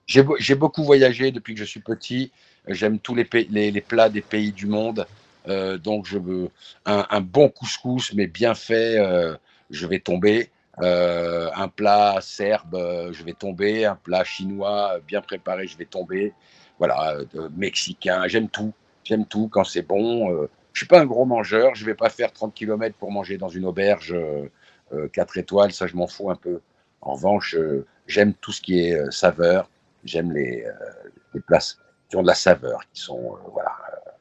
J'ai 0.08 0.24
beau- 0.24 0.38
j'ai 0.40 0.56
beaucoup 0.56 0.84
voyagé 0.84 1.32
depuis 1.32 1.54
que 1.54 1.60
je 1.60 1.66
suis 1.66 1.80
petit. 1.80 2.32
J'aime 2.68 3.00
tous 3.00 3.16
les, 3.16 3.26
pays- 3.26 3.48
les, 3.52 3.72
les 3.72 3.82
plats 3.82 4.10
des 4.10 4.22
pays 4.22 4.52
du 4.52 4.68
monde. 4.68 5.08
Euh, 5.48 5.78
donc, 5.78 6.06
je 6.06 6.18
veux 6.18 6.50
un, 6.86 7.06
un 7.10 7.22
bon 7.22 7.50
couscous, 7.50 8.14
mais 8.14 8.28
bien 8.28 8.54
fait, 8.56 9.00
euh, 9.00 9.36
je 9.70 9.86
vais 9.88 10.00
tomber. 10.00 10.50
Euh, 10.82 11.50
un 11.56 11.68
plat 11.70 12.18
serbe, 12.22 12.78
je 13.12 13.24
vais 13.24 13.34
tomber. 13.34 13.86
Un 13.86 13.96
plat 13.96 14.24
chinois 14.24 15.00
bien 15.08 15.22
préparé, 15.22 15.68
je 15.68 15.78
vais 15.78 15.86
tomber. 15.86 16.34
Voilà, 16.80 17.18
euh, 17.36 17.50
mexicain, 17.56 18.28
j'aime 18.28 18.50
tout. 18.50 18.74
J'aime 19.04 19.26
tout 19.26 19.48
quand 19.52 19.64
c'est 19.64 19.82
bon. 19.82 20.32
Euh, 20.32 20.50
je 20.74 20.80
suis 20.80 20.88
pas 20.88 21.00
un 21.00 21.06
gros 21.06 21.26
mangeur. 21.26 21.74
Je 21.76 21.86
vais 21.86 21.96
pas 21.96 22.10
faire 22.10 22.32
30 22.32 22.54
km 22.54 22.96
pour 22.98 23.12
manger 23.12 23.38
dans 23.38 23.50
une 23.50 23.66
auberge. 23.66 24.14
euh, 24.14 25.08
4 25.12 25.38
étoiles, 25.38 25.74
ça 25.74 25.86
je 25.86 25.96
m'en 25.96 26.08
fous 26.08 26.30
un 26.32 26.36
peu. 26.36 26.62
En 27.02 27.14
revanche, 27.14 27.56
euh, 27.56 27.86
j'aime 28.08 28.34
tout 28.34 28.52
ce 28.54 28.62
qui 28.62 28.80
est 28.80 28.94
euh, 28.94 29.12
saveur, 29.12 29.70
j'aime 30.06 30.32
les, 30.32 30.64
euh, 30.66 31.10
les 31.34 31.42
places 31.42 31.78
qui 32.10 32.16
ont 32.16 32.22
de 32.22 32.28
la 32.28 32.36
saveur, 32.36 32.80
qui 32.94 33.02
sont, 33.02 33.20
euh, 33.36 33.50
voilà, 33.52 33.72
euh, 33.92 34.12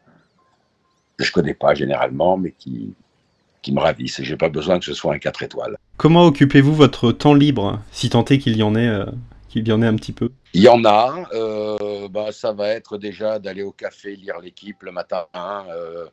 que 1.16 1.24
je 1.24 1.30
connais 1.30 1.54
pas 1.54 1.74
généralement, 1.74 2.36
mais 2.36 2.50
qui, 2.50 2.94
qui 3.62 3.72
me 3.72 3.78
ravissent. 3.80 4.18
Et 4.18 4.24
j'ai 4.24 4.36
pas 4.36 4.48
besoin 4.48 4.78
que 4.80 4.84
ce 4.84 4.92
soit 4.94 5.14
un 5.14 5.18
4 5.18 5.44
étoiles. 5.44 5.76
Comment 5.98 6.24
occupez-vous 6.24 6.74
votre 6.74 7.12
temps 7.12 7.34
libre, 7.34 7.80
si 7.92 8.10
tant 8.10 8.24
est 8.24 8.38
qu'il 8.38 8.56
y 8.56 8.62
en 8.64 8.74
ait, 8.74 8.88
euh, 8.88 9.06
qu'il 9.48 9.66
y 9.66 9.72
en 9.72 9.82
ait 9.82 9.86
un 9.86 9.96
petit 9.96 10.12
peu? 10.12 10.30
Il 10.52 10.62
y 10.62 10.68
en 10.68 10.84
a, 10.84 11.28
euh, 11.32 12.08
bah, 12.08 12.32
ça 12.32 12.52
va 12.52 12.68
être 12.68 12.98
déjà 12.98 13.38
d'aller 13.38 13.62
au 13.62 13.72
café, 13.72 14.16
lire 14.16 14.38
l'équipe 14.40 14.82
le 14.82 14.92
matin. 14.92 15.26
euh, 15.36 16.06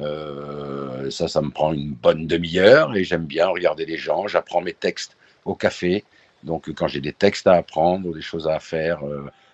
euh, 0.00 1.10
ça, 1.10 1.26
ça 1.26 1.42
me 1.42 1.50
prend 1.50 1.72
une 1.72 1.92
bonne 1.92 2.26
demi-heure 2.26 2.94
et 2.94 3.04
j'aime 3.04 3.26
bien 3.26 3.48
regarder 3.48 3.86
les 3.86 3.96
gens. 3.98 4.28
J'apprends 4.28 4.60
mes 4.60 4.74
textes 4.74 5.16
au 5.44 5.54
café. 5.54 6.04
Donc, 6.44 6.72
quand 6.72 6.86
j'ai 6.86 7.00
des 7.00 7.12
textes 7.12 7.46
à 7.46 7.54
apprendre 7.54 8.06
ou 8.08 8.14
des 8.14 8.22
choses 8.22 8.46
à 8.46 8.60
faire, 8.60 9.00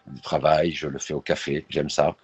du 0.06 0.20
travail, 0.20 0.72
je 0.72 0.86
le 0.86 0.98
fais 0.98 1.14
au 1.14 1.20
café. 1.20 1.64
J'aime 1.70 1.88
ça. 1.88 2.14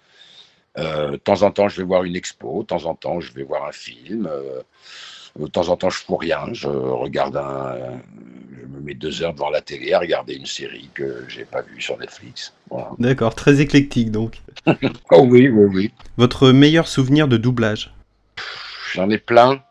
De 0.77 1.17
temps 1.17 1.41
en 1.41 1.51
temps, 1.51 1.67
je 1.67 1.77
vais 1.77 1.87
voir 1.87 2.03
une 2.03 2.15
expo. 2.15 2.61
De 2.61 2.67
temps 2.67 2.85
en 2.85 2.93
temps, 2.93 3.19
je 3.19 3.33
vais 3.33 3.43
voir 3.43 3.65
un 3.65 3.71
film. 3.71 4.29
De 5.39 5.47
temps 5.47 5.69
en 5.69 5.77
temps, 5.77 5.89
je 5.89 5.99
fous 5.99 6.17
rien. 6.17 6.45
Je 6.53 6.67
regarde 6.67 7.37
un. 7.37 7.99
Je 8.59 8.65
me 8.67 8.81
mets 8.81 8.93
deux 8.93 9.23
heures 9.23 9.33
devant 9.33 9.49
la 9.49 9.61
télé 9.61 9.93
à 9.93 9.99
regarder 9.99 10.35
une 10.35 10.45
série 10.45 10.89
que 10.93 11.25
j'ai 11.27 11.45
pas 11.45 11.61
vue 11.61 11.81
sur 11.81 11.97
Netflix. 11.97 12.53
Voilà. 12.69 12.89
D'accord, 12.99 13.35
très 13.35 13.61
éclectique 13.61 14.11
donc. 14.11 14.41
Oh 15.11 15.25
oui, 15.27 15.49
oui, 15.49 15.65
oui. 15.73 15.91
Votre 16.17 16.51
meilleur 16.51 16.87
souvenir 16.87 17.27
de 17.27 17.37
doublage? 17.37 17.93
J'en 18.93 19.09
ai 19.09 19.17
plein. 19.17 19.61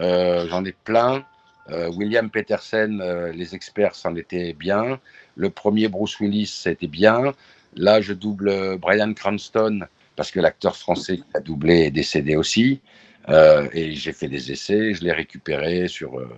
Euh, 0.00 0.46
J'en 0.48 0.64
ai 0.64 0.72
plein. 0.72 1.24
Euh, 1.70 1.90
William 1.90 2.30
Petersen, 2.30 3.00
euh, 3.00 3.32
les 3.32 3.54
experts, 3.54 3.94
c'en 3.94 4.14
était 4.16 4.54
bien. 4.54 4.98
Le 5.36 5.50
premier 5.50 5.88
Bruce 5.88 6.18
Willis, 6.20 6.46
c'était 6.46 6.86
bien. 6.86 7.34
Là, 7.76 8.00
je 8.00 8.12
double 8.12 8.78
Brian 8.78 9.12
Cranston 9.12 9.80
parce 10.16 10.30
que 10.30 10.40
l'acteur 10.40 10.76
français 10.76 11.18
qui 11.18 11.24
a 11.34 11.40
doublé 11.40 11.86
est 11.86 11.90
décédé 11.90 12.36
aussi. 12.36 12.80
Euh, 13.28 13.68
et 13.72 13.92
j'ai 13.92 14.12
fait 14.12 14.28
des 14.28 14.50
essais, 14.52 14.94
je 14.94 15.04
l'ai 15.04 15.12
récupéré 15.12 15.88
sur 15.88 16.18
euh, 16.18 16.28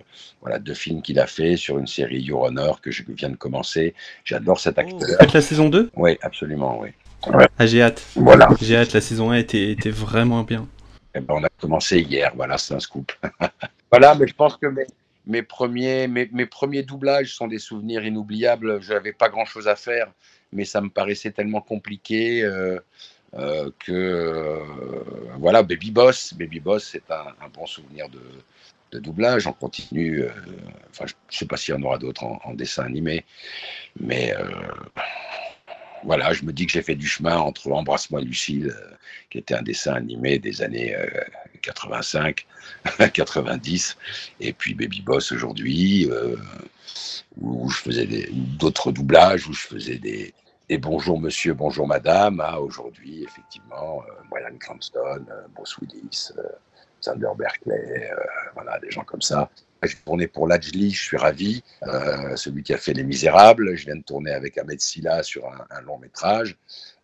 voilà, 0.41 0.59
deux 0.59 0.73
films 0.73 1.01
qu'il 1.01 1.19
a 1.19 1.27
fait, 1.27 1.55
sur 1.55 1.77
une 1.77 1.87
série 1.87 2.19
Your 2.19 2.41
Honor 2.41 2.81
que 2.81 2.91
je 2.91 3.03
viens 3.07 3.29
de 3.29 3.35
commencer. 3.35 3.93
J'adore 4.25 4.59
cet 4.59 4.77
acteur. 4.77 4.99
Faites 5.19 5.33
la 5.33 5.41
saison 5.41 5.69
2 5.69 5.91
Oui, 5.95 6.17
absolument, 6.21 6.79
oui. 6.81 6.89
Ouais. 7.27 7.47
Ah, 7.57 7.65
j'ai 7.65 7.81
hâte. 7.81 8.03
Voilà. 8.15 8.49
J'ai 8.61 8.75
hâte, 8.75 8.93
la 8.93 9.01
saison 9.01 9.31
1 9.31 9.35
était, 9.35 9.71
était 9.71 9.91
vraiment 9.91 10.43
bien. 10.43 10.67
Eh 11.13 11.19
ben, 11.19 11.35
on 11.37 11.43
a 11.43 11.49
commencé 11.59 11.99
hier, 11.99 12.31
voilà, 12.35 12.57
c'est 12.57 12.73
un 12.73 12.79
scoop. 12.79 13.11
voilà, 13.91 14.15
mais 14.15 14.27
je 14.27 14.33
pense 14.33 14.57
que 14.57 14.67
mes, 14.67 14.85
mes 15.27 15.43
premiers, 15.43 16.07
mes, 16.07 16.29
mes 16.31 16.45
premiers 16.45 16.83
doublages 16.83 17.33
sont 17.33 17.47
des 17.47 17.59
souvenirs 17.59 18.03
inoubliables. 18.05 18.81
Je 18.81 18.93
n'avais 18.93 19.13
pas 19.13 19.29
grand-chose 19.29 19.67
à 19.67 19.75
faire, 19.75 20.11
mais 20.51 20.65
ça 20.65 20.81
me 20.81 20.89
paraissait 20.89 21.31
tellement 21.31 21.61
compliqué 21.61 22.43
euh, 22.43 22.79
euh, 23.33 23.71
que, 23.79 23.91
euh, 23.91 24.59
voilà, 25.37 25.63
Baby 25.63 25.91
Boss, 25.91 26.33
Baby 26.33 26.59
Boss, 26.59 26.89
c'est 26.91 27.09
un, 27.11 27.47
bon 27.53 27.65
souvenir 27.65 28.07
de, 28.09 28.99
doublage. 28.99 29.47
On 29.47 29.53
continue, 29.53 30.23
euh, 30.23 30.31
enfin, 30.89 31.05
je 31.07 31.13
ne 31.13 31.33
sais 31.33 31.45
pas 31.45 31.55
s'il 31.55 31.73
y 31.73 31.77
en 31.77 31.81
aura 31.83 31.97
d'autres 31.97 32.25
en, 32.25 32.53
dessin 32.53 32.83
animé, 32.83 33.23
mais 33.99 34.33
voilà, 36.03 36.33
je 36.33 36.43
me 36.43 36.51
dis 36.51 36.65
que 36.65 36.73
j'ai 36.73 36.81
fait 36.81 36.95
du 36.95 37.07
chemin 37.07 37.37
entre 37.37 37.71
Embrasse-moi 37.71 38.21
Lucille, 38.21 38.75
qui 39.29 39.37
était 39.37 39.53
un 39.53 39.61
dessin 39.61 39.93
animé 39.93 40.39
des 40.39 40.61
années 40.61 40.93
euh, 40.95 41.07
85, 41.61 42.45
90, 43.13 43.97
et 44.41 44.51
puis 44.51 44.73
Baby 44.73 45.01
Boss 45.01 45.31
aujourd'hui, 45.31 46.09
où 47.39 47.69
je 47.69 47.77
faisais 47.77 48.27
d'autres 48.31 48.91
doublages, 48.91 49.47
où 49.47 49.53
je 49.53 49.67
faisais 49.67 49.97
des, 49.97 50.33
des 50.71 50.77
bonjour 50.77 51.19
monsieur, 51.19 51.53
bonjour 51.53 51.85
madame, 51.85 52.39
à 52.39 52.57
aujourd'hui, 52.61 53.25
effectivement, 53.25 54.03
euh, 54.07 54.13
Brian 54.29 54.57
Cranston, 54.57 55.25
euh, 55.29 55.45
Bruce 55.53 55.77
Willis, 55.79 56.29
euh, 56.37 56.43
Sander 57.01 57.27
Berkeley, 57.37 58.09
voilà, 58.53 58.79
des 58.79 58.89
gens 58.89 59.03
comme 59.03 59.21
ça. 59.21 59.49
J'ai 59.83 59.97
tourné 59.97 60.27
pour 60.27 60.47
Lajli, 60.47 60.91
je 60.91 61.03
suis 61.03 61.17
ravi. 61.17 61.61
Celui 62.35 62.63
qui 62.63 62.73
a 62.73 62.77
fait 62.77 62.93
Les 62.93 63.03
Misérables. 63.03 63.75
Je 63.75 63.85
viens 63.85 63.97
de 63.97 64.03
tourner 64.03 64.31
avec 64.31 64.57
Ahmed 64.59 64.79
Silla 64.79 65.23
sur 65.23 65.45
un, 65.47 65.81
long 65.81 65.97
métrage. 65.97 66.55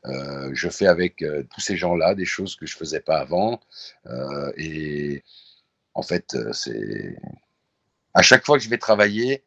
Je 0.05 0.69
fais 0.69 0.85
avec 0.85 1.25
tous 1.49 1.59
ces 1.59 1.75
gens-là 1.75 2.13
des 2.13 2.25
choses 2.25 2.55
que 2.55 2.67
je 2.67 2.77
faisais 2.77 2.99
pas 2.99 3.17
avant. 3.17 3.59
Et 4.55 5.23
en 5.95 6.03
fait, 6.03 6.37
c'est 6.51 7.17
à 8.13 8.21
chaque 8.21 8.45
fois 8.45 8.59
que 8.59 8.63
je 8.63 8.69
vais 8.69 8.77
travailler, 8.77 9.43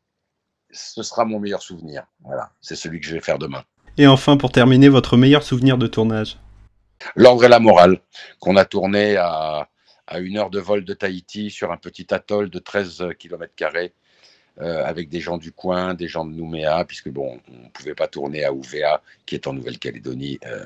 ce 0.72 1.04
sera 1.04 1.24
mon 1.24 1.38
meilleur 1.38 1.62
souvenir. 1.62 2.08
Voilà, 2.24 2.50
c'est 2.60 2.74
celui 2.74 2.98
que 2.98 3.06
je 3.06 3.14
vais 3.14 3.20
faire 3.20 3.38
demain. 3.38 3.64
Et 3.98 4.06
enfin, 4.06 4.36
pour 4.36 4.52
terminer, 4.52 4.88
votre 4.88 5.16
meilleur 5.16 5.42
souvenir 5.42 5.78
de 5.78 5.86
tournage 5.86 6.38
L'ordre 7.16 7.44
et 7.44 7.48
la 7.48 7.60
morale, 7.60 8.00
qu'on 8.40 8.56
a 8.56 8.64
tourné 8.64 9.16
à, 9.16 9.68
une 10.18 10.38
heure 10.38 10.50
de 10.50 10.58
vol 10.58 10.84
de 10.84 10.92
Tahiti 10.92 11.50
sur 11.50 11.72
un 11.72 11.76
petit 11.76 12.12
atoll 12.12 12.50
de 12.50 12.58
13 12.58 13.04
km 13.18 13.52
euh, 14.60 14.84
avec 14.84 15.08
des 15.08 15.20
gens 15.20 15.38
du 15.38 15.52
coin, 15.52 15.94
des 15.94 16.08
gens 16.08 16.24
de 16.24 16.32
Nouméa, 16.32 16.84
puisque 16.84 17.08
bon, 17.08 17.38
on 17.48 17.64
ne 17.64 17.68
pouvait 17.68 17.94
pas 17.94 18.08
tourner 18.08 18.44
à 18.44 18.52
Ouvéa, 18.52 19.00
qui 19.24 19.36
est 19.36 19.46
en 19.46 19.52
Nouvelle-Calédonie. 19.54 20.38
Euh, 20.44 20.64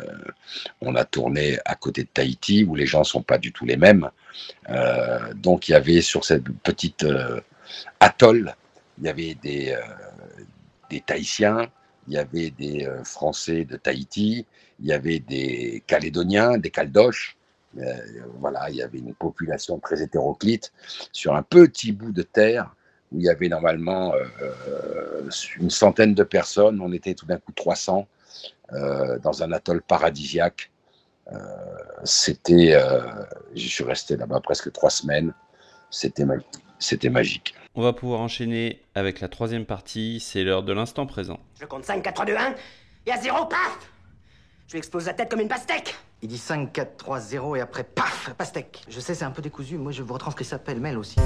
on 0.80 0.96
a 0.96 1.04
tourné 1.04 1.58
à 1.64 1.76
côté 1.76 2.02
de 2.02 2.08
Tahiti, 2.08 2.64
où 2.64 2.74
les 2.74 2.86
gens 2.86 3.00
ne 3.00 3.04
sont 3.04 3.22
pas 3.22 3.38
du 3.38 3.52
tout 3.52 3.66
les 3.66 3.76
mêmes. 3.76 4.10
Euh, 4.70 5.32
donc 5.34 5.68
il 5.68 5.72
y 5.72 5.74
avait 5.74 6.00
sur 6.00 6.24
cette 6.24 6.44
petite 6.62 7.04
euh, 7.04 7.40
atoll, 8.00 8.56
il 8.98 9.04
y 9.04 9.08
avait 9.08 9.34
des 9.34 9.76
Tahitiens, 11.06 11.68
il 12.08 12.14
y 12.14 12.18
avait 12.18 12.50
des 12.50 12.86
euh, 12.86 13.02
Français 13.04 13.64
de 13.64 13.76
Tahiti, 13.76 14.46
il 14.80 14.86
y 14.86 14.92
avait 14.92 15.20
des 15.20 15.82
Calédoniens, 15.86 16.58
des 16.58 16.70
Caldoches. 16.70 17.36
Euh, 17.78 17.96
voilà, 18.38 18.70
il 18.70 18.76
y 18.76 18.82
avait 18.82 18.98
une 18.98 19.14
population 19.14 19.78
très 19.78 20.02
hétéroclite 20.02 20.72
sur 21.12 21.34
un 21.34 21.42
petit 21.42 21.92
bout 21.92 22.12
de 22.12 22.22
terre 22.22 22.74
où 23.12 23.18
il 23.18 23.24
y 23.24 23.28
avait 23.28 23.48
normalement 23.48 24.14
euh, 24.14 25.28
une 25.58 25.70
centaine 25.70 26.14
de 26.14 26.22
personnes. 26.22 26.80
On 26.80 26.92
était 26.92 27.14
tout 27.14 27.26
d'un 27.26 27.38
coup 27.38 27.52
300 27.52 28.06
euh, 28.72 29.18
dans 29.18 29.42
un 29.42 29.52
atoll 29.52 29.82
paradisiaque. 29.82 30.70
C'était, 32.04 32.78
je 33.54 33.66
suis 33.66 33.82
resté 33.82 34.14
là-bas 34.14 34.40
presque 34.40 34.70
trois 34.72 34.90
semaines. 34.90 35.32
C'était 35.88 36.26
magique. 37.08 37.54
On 37.76 37.82
va 37.82 37.92
pouvoir 37.92 38.20
enchaîner 38.20 38.80
avec 38.94 39.20
la 39.20 39.26
troisième 39.26 39.64
partie, 39.64 40.20
c'est 40.20 40.44
l'heure 40.44 40.62
de 40.62 40.72
l'instant 40.72 41.06
présent. 41.06 41.40
Je 41.60 41.66
compte 41.66 41.84
5, 41.84 42.04
4, 42.04 42.14
3, 42.14 42.26
2, 42.26 42.36
1, 42.36 42.54
et 43.06 43.10
à 43.10 43.16
0, 43.20 43.46
paf 43.46 43.90
Je 44.68 44.74
lui 44.74 44.78
explose 44.78 45.06
la 45.06 45.12
tête 45.12 45.28
comme 45.28 45.40
une 45.40 45.48
pastèque 45.48 45.96
Il 46.22 46.28
dit 46.28 46.38
5, 46.38 46.72
4, 46.72 46.96
3, 46.96 47.18
0 47.18 47.56
et 47.56 47.60
après, 47.60 47.82
paf, 47.82 48.32
pastèque. 48.38 48.82
Je 48.88 49.00
sais, 49.00 49.16
c'est 49.16 49.24
un 49.24 49.32
peu 49.32 49.42
décousu. 49.42 49.76
Moi, 49.76 49.90
je 49.90 50.04
vous 50.04 50.14
retranscris 50.14 50.44
ça 50.44 50.60
pêle-mêle 50.60 50.96
aussi. 50.96 51.16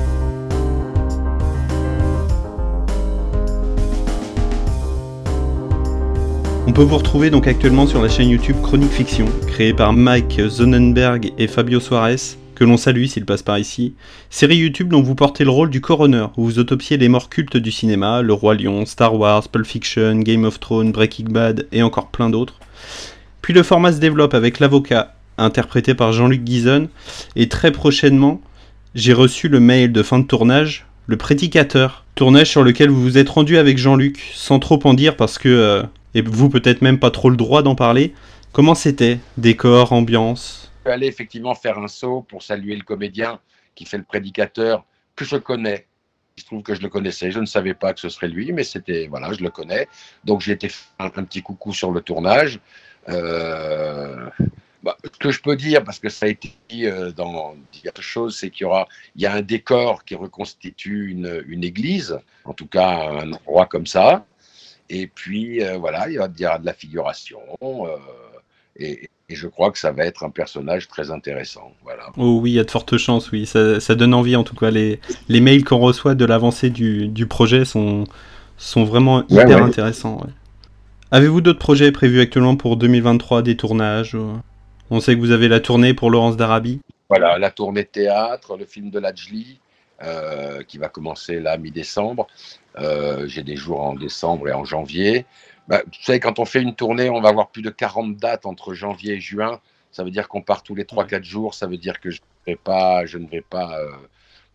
On 6.66 6.72
peut 6.72 6.82
vous 6.82 6.96
retrouver 6.96 7.28
donc 7.28 7.46
actuellement 7.46 7.86
sur 7.86 8.00
la 8.00 8.08
chaîne 8.08 8.30
YouTube 8.30 8.56
Chronique 8.62 8.92
Fiction, 8.92 9.26
créée 9.48 9.74
par 9.74 9.92
Mike 9.92 10.40
Zonenberg 10.48 11.30
et 11.36 11.46
Fabio 11.46 11.78
Suarez, 11.78 12.38
que 12.58 12.64
l'on 12.64 12.76
salue 12.76 13.04
s'il 13.04 13.24
passe 13.24 13.44
par 13.44 13.58
ici. 13.58 13.94
Série 14.30 14.56
YouTube 14.56 14.88
dont 14.88 15.00
vous 15.00 15.14
portez 15.14 15.44
le 15.44 15.50
rôle 15.50 15.70
du 15.70 15.80
coroner, 15.80 16.26
où 16.36 16.44
vous 16.44 16.58
autopsiez 16.58 16.96
les 16.96 17.08
morts 17.08 17.28
cultes 17.28 17.56
du 17.56 17.70
cinéma, 17.70 18.20
Le 18.20 18.32
Roi 18.32 18.56
Lion, 18.56 18.84
Star 18.84 19.14
Wars, 19.14 19.48
Pulp 19.48 19.64
Fiction, 19.64 20.16
Game 20.16 20.44
of 20.44 20.58
Thrones, 20.58 20.90
Breaking 20.90 21.26
Bad 21.30 21.68
et 21.70 21.84
encore 21.84 22.08
plein 22.08 22.30
d'autres. 22.30 22.54
Puis 23.42 23.54
le 23.54 23.62
format 23.62 23.92
se 23.92 24.00
développe 24.00 24.34
avec 24.34 24.58
l'avocat, 24.58 25.14
interprété 25.38 25.94
par 25.94 26.12
Jean-Luc 26.12 26.42
Guizon, 26.42 26.88
et 27.36 27.48
très 27.48 27.70
prochainement, 27.70 28.40
j'ai 28.96 29.12
reçu 29.12 29.48
le 29.48 29.60
mail 29.60 29.92
de 29.92 30.02
fin 30.02 30.18
de 30.18 30.26
tournage, 30.26 30.84
le 31.06 31.16
prédicateur, 31.16 32.04
tournage 32.16 32.50
sur 32.50 32.64
lequel 32.64 32.90
vous 32.90 33.02
vous 33.02 33.18
êtes 33.18 33.28
rendu 33.28 33.56
avec 33.56 33.78
Jean-Luc, 33.78 34.32
sans 34.34 34.58
trop 34.58 34.80
en 34.82 34.94
dire 34.94 35.16
parce 35.16 35.38
que, 35.38 35.48
euh, 35.48 35.82
et 36.14 36.22
vous 36.22 36.48
peut-être 36.48 36.82
même 36.82 36.98
pas 36.98 37.12
trop 37.12 37.30
le 37.30 37.36
droit 37.36 37.62
d'en 37.62 37.76
parler, 37.76 38.14
comment 38.50 38.74
c'était? 38.74 39.20
Décor, 39.36 39.92
ambiance? 39.92 40.67
Allé 40.84 41.06
effectivement 41.06 41.54
faire 41.54 41.78
un 41.78 41.88
saut 41.88 42.22
pour 42.22 42.42
saluer 42.42 42.76
le 42.76 42.82
comédien 42.82 43.40
qui 43.74 43.84
fait 43.84 43.98
le 43.98 44.04
prédicateur 44.04 44.84
que 45.16 45.24
je 45.24 45.36
connais. 45.36 45.86
Il 46.36 46.40
se 46.42 46.46
trouve 46.46 46.62
que 46.62 46.74
je 46.74 46.80
le 46.82 46.88
connaissais, 46.88 47.30
je 47.32 47.40
ne 47.40 47.46
savais 47.46 47.74
pas 47.74 47.92
que 47.92 48.00
ce 48.00 48.08
serait 48.08 48.28
lui, 48.28 48.52
mais 48.52 48.62
c'était, 48.62 49.08
voilà, 49.08 49.32
je 49.32 49.42
le 49.42 49.50
connais. 49.50 49.88
Donc 50.24 50.40
j'ai 50.40 50.52
été 50.52 50.70
un, 50.98 51.06
un 51.06 51.24
petit 51.24 51.42
coucou 51.42 51.72
sur 51.72 51.90
le 51.90 52.00
tournage. 52.00 52.60
Euh, 53.08 54.28
bah, 54.82 54.96
ce 55.04 55.18
que 55.18 55.30
je 55.32 55.40
peux 55.42 55.56
dire, 55.56 55.82
parce 55.82 55.98
que 55.98 56.08
ça 56.08 56.26
a 56.26 56.28
été 56.28 56.52
dit 56.68 56.86
euh, 56.86 57.10
dans 57.10 57.56
diverses 57.72 58.00
choses, 58.00 58.36
c'est 58.38 58.50
qu'il 58.50 58.62
y 58.62 58.64
aura, 58.66 58.86
il 59.16 59.22
y 59.22 59.26
a 59.26 59.32
un 59.32 59.42
décor 59.42 60.04
qui 60.04 60.14
reconstitue 60.14 61.10
une, 61.10 61.42
une 61.48 61.64
église, 61.64 62.18
en 62.44 62.52
tout 62.52 62.66
cas 62.66 63.08
un 63.10 63.32
endroit 63.32 63.66
comme 63.66 63.86
ça. 63.86 64.24
Et 64.88 65.08
puis 65.08 65.64
euh, 65.64 65.76
voilà, 65.78 66.08
il 66.08 66.14
y 66.14 66.18
aura 66.18 66.28
de 66.28 66.66
la 66.66 66.72
figuration. 66.72 67.40
Euh, 68.80 68.84
et, 68.84 69.08
et 69.30 69.34
je 69.34 69.46
crois 69.46 69.70
que 69.70 69.78
ça 69.78 69.92
va 69.92 70.04
être 70.04 70.24
un 70.24 70.30
personnage 70.30 70.88
très 70.88 71.10
intéressant. 71.10 71.72
Voilà. 71.82 72.04
Oh 72.16 72.40
oui, 72.42 72.52
il 72.52 72.54
y 72.54 72.60
a 72.60 72.64
de 72.64 72.70
fortes 72.70 72.96
chances, 72.96 73.30
oui. 73.30 73.44
Ça, 73.46 73.78
ça 73.80 73.94
donne 73.94 74.14
envie 74.14 74.36
en 74.36 74.44
tout 74.44 74.56
cas. 74.56 74.70
Les, 74.70 75.00
les 75.28 75.40
mails 75.40 75.64
qu'on 75.64 75.78
reçoit 75.78 76.14
de 76.14 76.24
l'avancée 76.24 76.70
du, 76.70 77.08
du 77.08 77.26
projet 77.26 77.64
sont, 77.64 78.04
sont 78.56 78.84
vraiment 78.84 79.18
Ouais, 79.30 79.42
hyper 79.44 79.58
ouais. 79.58 79.62
intéressants. 79.62 80.18
ouais. 80.22 80.32
Avez-vous 81.10 81.40
d'autres 81.40 81.58
projets 81.58 81.90
prévus 81.92 82.20
actuellement 82.20 82.56
pour 82.56 82.76
2023, 82.76 83.42
des 83.42 83.56
tournages 83.56 84.14
ou- 84.14 84.38
On 84.90 85.00
sait 85.00 85.14
que 85.14 85.20
vous 85.20 85.30
avez 85.32 85.48
la 85.48 85.60
tournée 85.60 85.92
pour 85.94 86.10
Laurence 86.10 86.36
d'Arabie. 86.36 86.80
Voilà, 87.10 87.38
la 87.38 87.50
tournée 87.50 87.82
de 87.84 87.88
théâtre, 87.88 88.56
le 88.58 88.66
film 88.66 88.90
de 88.90 88.98
Lajli, 88.98 89.58
euh, 90.02 90.62
qui 90.62 90.76
va 90.78 90.88
commencer 90.88 91.40
là 91.40 91.56
mi-décembre. 91.58 92.26
Euh, 92.78 93.26
J'ai 93.26 93.42
des 93.42 93.56
jours 93.56 93.80
en 93.82 93.94
décembre 93.94 94.48
et 94.48 94.52
en 94.52 94.64
janvier. 94.64 95.24
Bah, 95.68 95.82
vous 95.84 95.92
savez, 96.00 96.18
quand 96.18 96.38
on 96.38 96.46
fait 96.46 96.62
une 96.62 96.74
tournée, 96.74 97.10
on 97.10 97.20
va 97.20 97.28
avoir 97.28 97.50
plus 97.50 97.62
de 97.62 97.70
40 97.70 98.16
dates 98.16 98.46
entre 98.46 98.72
janvier 98.72 99.14
et 99.14 99.20
juin. 99.20 99.60
Ça 99.92 100.02
veut 100.02 100.10
dire 100.10 100.26
qu'on 100.28 100.40
part 100.40 100.62
tous 100.62 100.74
les 100.74 100.84
3-4 100.84 101.22
jours. 101.22 101.54
Ça 101.54 101.66
veut 101.66 101.76
dire 101.76 102.00
que 102.00 102.10
je, 102.10 102.20
ne 102.46 102.52
vais 102.52 102.56
pas, 102.56 103.04
je 103.04 103.18
ne 103.18 103.28
vais 103.28 103.42
pas 103.42 103.78
euh, 103.78 103.90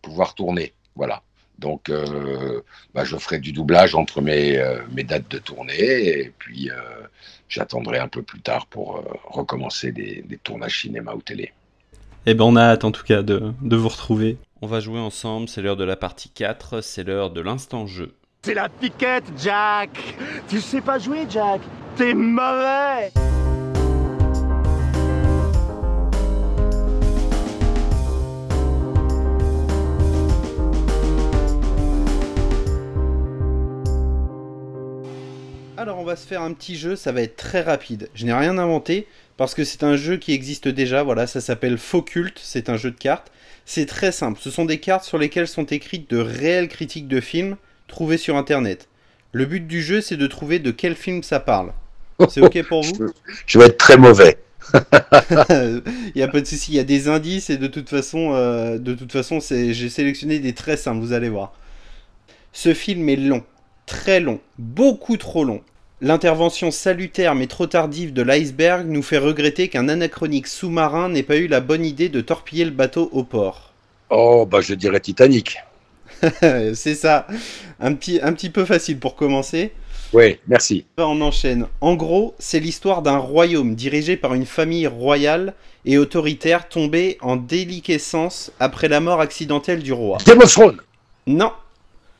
pouvoir 0.02 0.34
tourner. 0.34 0.72
Voilà. 0.96 1.22
Donc, 1.60 1.88
euh, 1.88 2.62
bah, 2.94 3.04
je 3.04 3.16
ferai 3.16 3.38
du 3.38 3.52
doublage 3.52 3.94
entre 3.94 4.20
mes, 4.20 4.58
euh, 4.58 4.80
mes 4.90 5.04
dates 5.04 5.30
de 5.30 5.38
tournée 5.38 6.18
et 6.18 6.32
puis 6.36 6.68
j'attendrai 7.48 7.98
un 7.98 8.08
peu 8.08 8.22
plus 8.22 8.40
tard 8.40 8.66
pour 8.66 9.04
recommencer 9.24 9.92
des, 9.92 10.22
des 10.22 10.38
tournages 10.38 10.80
cinéma 10.80 11.14
ou 11.14 11.22
télé. 11.22 11.52
Eh 12.26 12.34
ben 12.34 12.44
on 12.44 12.56
a 12.56 12.62
hâte 12.62 12.84
en 12.84 12.90
tout 12.90 13.04
cas 13.04 13.22
de, 13.22 13.52
de 13.60 13.76
vous 13.76 13.88
retrouver. 13.88 14.38
On 14.62 14.66
va 14.66 14.80
jouer 14.80 14.98
ensemble, 14.98 15.48
c'est 15.48 15.62
l'heure 15.62 15.76
de 15.76 15.84
la 15.84 15.94
partie 15.94 16.30
4, 16.30 16.80
c'est 16.80 17.04
l'heure 17.04 17.30
de 17.30 17.40
l'instant 17.40 17.86
jeu. 17.86 18.14
C'est 18.44 18.52
la 18.52 18.68
piquette, 18.68 19.24
Jack. 19.42 20.16
Tu 20.50 20.60
sais 20.60 20.82
pas 20.82 20.98
jouer, 20.98 21.20
Jack. 21.30 21.62
T'es 21.96 22.12
mauvais. 22.12 23.10
Alors 35.78 35.98
on 35.98 36.04
va 36.04 36.14
se 36.16 36.26
faire 36.26 36.42
un 36.42 36.52
petit 36.52 36.76
jeu, 36.76 36.96
ça 36.96 37.12
va 37.12 37.22
être 37.22 37.36
très 37.36 37.62
rapide. 37.62 38.10
Je 38.14 38.26
n'ai 38.26 38.34
rien 38.34 38.58
inventé 38.58 39.06
parce 39.38 39.54
que 39.54 39.64
c'est 39.64 39.84
un 39.84 39.96
jeu 39.96 40.18
qui 40.18 40.34
existe 40.34 40.68
déjà, 40.68 41.02
voilà, 41.02 41.26
ça 41.26 41.40
s'appelle 41.40 41.78
Faux 41.78 42.02
Culte, 42.02 42.38
c'est 42.42 42.68
un 42.68 42.76
jeu 42.76 42.90
de 42.90 42.98
cartes. 42.98 43.32
C'est 43.64 43.86
très 43.86 44.12
simple, 44.12 44.38
ce 44.42 44.50
sont 44.50 44.66
des 44.66 44.80
cartes 44.80 45.04
sur 45.04 45.16
lesquelles 45.16 45.48
sont 45.48 45.64
écrites 45.64 46.10
de 46.10 46.18
réelles 46.18 46.68
critiques 46.68 47.08
de 47.08 47.22
films 47.22 47.56
trouvées 47.94 48.18
sur 48.18 48.36
internet. 48.36 48.88
Le 49.32 49.44
but 49.46 49.66
du 49.66 49.80
jeu 49.82 50.00
c'est 50.00 50.16
de 50.16 50.26
trouver 50.26 50.58
de 50.58 50.72
quel 50.72 50.96
film 50.96 51.22
ça 51.22 51.38
parle. 51.38 51.72
C'est 52.28 52.40
ok 52.40 52.62
pour 52.68 52.82
vous 52.82 52.92
Je 53.46 53.58
vais 53.58 53.66
être 53.66 53.78
très 53.78 53.96
mauvais. 53.96 54.36
Il 55.50 55.82
n'y 56.16 56.22
a 56.22 56.28
pas 56.28 56.40
de 56.40 56.46
souci, 56.46 56.72
il 56.72 56.76
y 56.76 56.80
a 56.80 56.84
des 56.84 57.06
indices 57.08 57.50
et 57.50 57.56
de 57.56 57.66
toute 57.66 57.88
façon, 57.90 58.32
euh, 58.34 58.78
de 58.78 58.94
toute 58.94 59.12
façon 59.12 59.38
c'est- 59.40 59.74
j'ai 59.74 59.88
sélectionné 59.90 60.38
des 60.38 60.54
très 60.54 60.76
simples, 60.76 61.00
vous 61.00 61.12
allez 61.12 61.28
voir. 61.28 61.52
Ce 62.52 62.72
film 62.74 63.08
est 63.10 63.16
long, 63.16 63.42
très 63.86 64.20
long, 64.20 64.40
beaucoup 64.58 65.16
trop 65.18 65.44
long. 65.44 65.62
L'intervention 66.00 66.70
salutaire 66.70 67.34
mais 67.34 67.46
trop 67.46 67.66
tardive 67.66 68.12
de 68.12 68.22
l'iceberg 68.22 68.86
nous 68.88 69.02
fait 69.02 69.18
regretter 69.18 69.68
qu'un 69.68 69.88
anachronique 69.88 70.46
sous-marin 70.46 71.08
n'ait 71.10 71.22
pas 71.22 71.36
eu 71.36 71.46
la 71.46 71.60
bonne 71.60 71.84
idée 71.84 72.08
de 72.08 72.20
torpiller 72.22 72.64
le 72.64 72.70
bateau 72.72 73.08
au 73.12 73.22
port. 73.24 73.74
Oh, 74.08 74.46
bah 74.46 74.60
je 74.62 74.74
dirais 74.74 75.00
Titanic. 75.00 75.58
c'est 76.74 76.94
ça, 76.94 77.26
un 77.80 77.94
petit, 77.94 78.20
un 78.22 78.32
petit 78.32 78.50
peu 78.50 78.64
facile 78.64 78.98
pour 78.98 79.16
commencer. 79.16 79.72
Oui, 80.12 80.38
merci. 80.46 80.86
On 80.96 81.20
enchaîne. 81.20 81.66
En 81.80 81.94
gros, 81.94 82.34
c'est 82.38 82.60
l'histoire 82.60 83.02
d'un 83.02 83.18
royaume 83.18 83.74
dirigé 83.74 84.16
par 84.16 84.34
une 84.34 84.46
famille 84.46 84.86
royale 84.86 85.54
et 85.84 85.98
autoritaire 85.98 86.68
tombée 86.68 87.18
en 87.20 87.36
déliquescence 87.36 88.52
après 88.60 88.88
la 88.88 89.00
mort 89.00 89.20
accidentelle 89.20 89.82
du 89.82 89.92
roi. 89.92 90.18
Game 90.24 90.40
of 90.40 90.52
Thrones. 90.52 90.80
Non. 91.26 91.52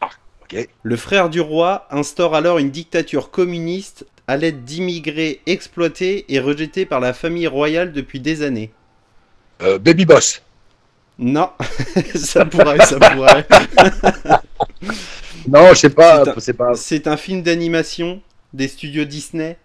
ok. 0.03 0.69
Le 0.83 0.97
frère 0.97 1.31
du 1.31 1.41
roi 1.41 1.87
instaure 1.91 2.35
alors 2.35 2.59
une 2.59 2.71
dictature 2.71 3.31
communiste 3.31 4.07
à 4.27 4.37
l'aide 4.37 4.65
d'immigrés 4.65 5.41
exploités 5.47 6.25
et 6.29 6.41
rejetés 6.41 6.87
par 6.87 7.01
la 7.01 7.13
famille 7.13 7.47
royale 7.47 7.93
depuis 7.93 8.21
des 8.21 8.43
années. 8.43 8.73
Euh, 9.63 9.79
Baby 9.79 10.05
Boss. 10.05 10.43
Non, 11.19 11.51
ça 12.15 12.45
pourrait, 12.45 12.85
ça 12.85 12.99
pourrait. 12.99 13.47
non, 15.49 15.69
je 15.71 15.75
sais 15.75 15.91
pas. 15.91 16.25
C'est 16.39 16.53
un, 16.53 16.55
pas... 16.55 16.75
c'est 16.75 17.07
un 17.07 17.17
film 17.17 17.43
d'animation 17.43 18.21
des 18.53 18.69
studios 18.69 19.05
Disney, 19.05 19.57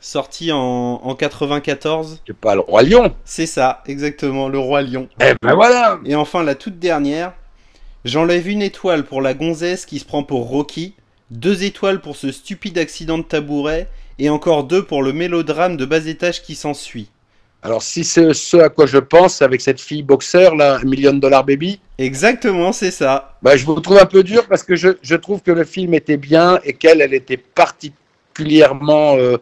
sorti 0.00 0.52
en, 0.52 0.58
en 0.58 1.14
94. 1.14 2.22
C'est 2.26 2.36
pas 2.36 2.54
le 2.54 2.60
Roi 2.60 2.82
Lion 2.82 3.14
C'est 3.24 3.46
ça, 3.46 3.82
exactement, 3.86 4.48
le 4.48 4.58
Roi 4.58 4.82
Lion. 4.82 5.08
Eh 5.20 5.34
ben 5.42 5.54
voilà 5.54 5.98
Et 6.04 6.14
enfin, 6.14 6.42
la 6.42 6.54
toute 6.54 6.78
dernière, 6.78 7.32
j'enlève 8.04 8.48
une 8.48 8.62
étoile 8.62 9.04
pour 9.04 9.20
la 9.20 9.34
gonzesse 9.34 9.84
qui 9.84 9.98
se 9.98 10.04
prend 10.04 10.22
pour 10.22 10.48
Rocky, 10.48 10.94
deux 11.30 11.64
étoiles 11.64 12.00
pour 12.00 12.16
ce 12.16 12.32
stupide 12.32 12.78
accident 12.78 13.18
de 13.18 13.22
tabouret, 13.22 13.88
et 14.18 14.30
encore 14.30 14.64
deux 14.64 14.84
pour 14.84 15.02
le 15.02 15.12
mélodrame 15.12 15.76
de 15.76 15.84
bas 15.84 16.06
étage 16.06 16.42
qui 16.42 16.54
s'ensuit. 16.54 17.10
Alors, 17.62 17.82
si 17.82 18.04
c'est 18.04 18.32
ce 18.32 18.56
à 18.58 18.68
quoi 18.68 18.86
je 18.86 18.98
pense 18.98 19.42
avec 19.42 19.60
cette 19.60 19.80
fille 19.80 20.02
boxeur, 20.02 20.54
là, 20.54 20.78
Million 20.84 21.14
Dollar 21.14 21.44
Baby. 21.44 21.80
Exactement, 21.98 22.72
c'est 22.72 22.90
ça. 22.90 23.36
Bah, 23.42 23.56
je 23.56 23.64
vous 23.64 23.80
trouve 23.80 23.98
un 23.98 24.06
peu 24.06 24.22
dur 24.22 24.46
parce 24.46 24.62
que 24.62 24.76
je, 24.76 24.90
je 25.02 25.16
trouve 25.16 25.42
que 25.42 25.50
le 25.50 25.64
film 25.64 25.94
était 25.94 26.16
bien 26.16 26.60
et 26.64 26.74
qu'elle, 26.74 27.00
elle 27.00 27.14
était 27.14 27.38
particulièrement 27.38 29.16
euh, 29.16 29.38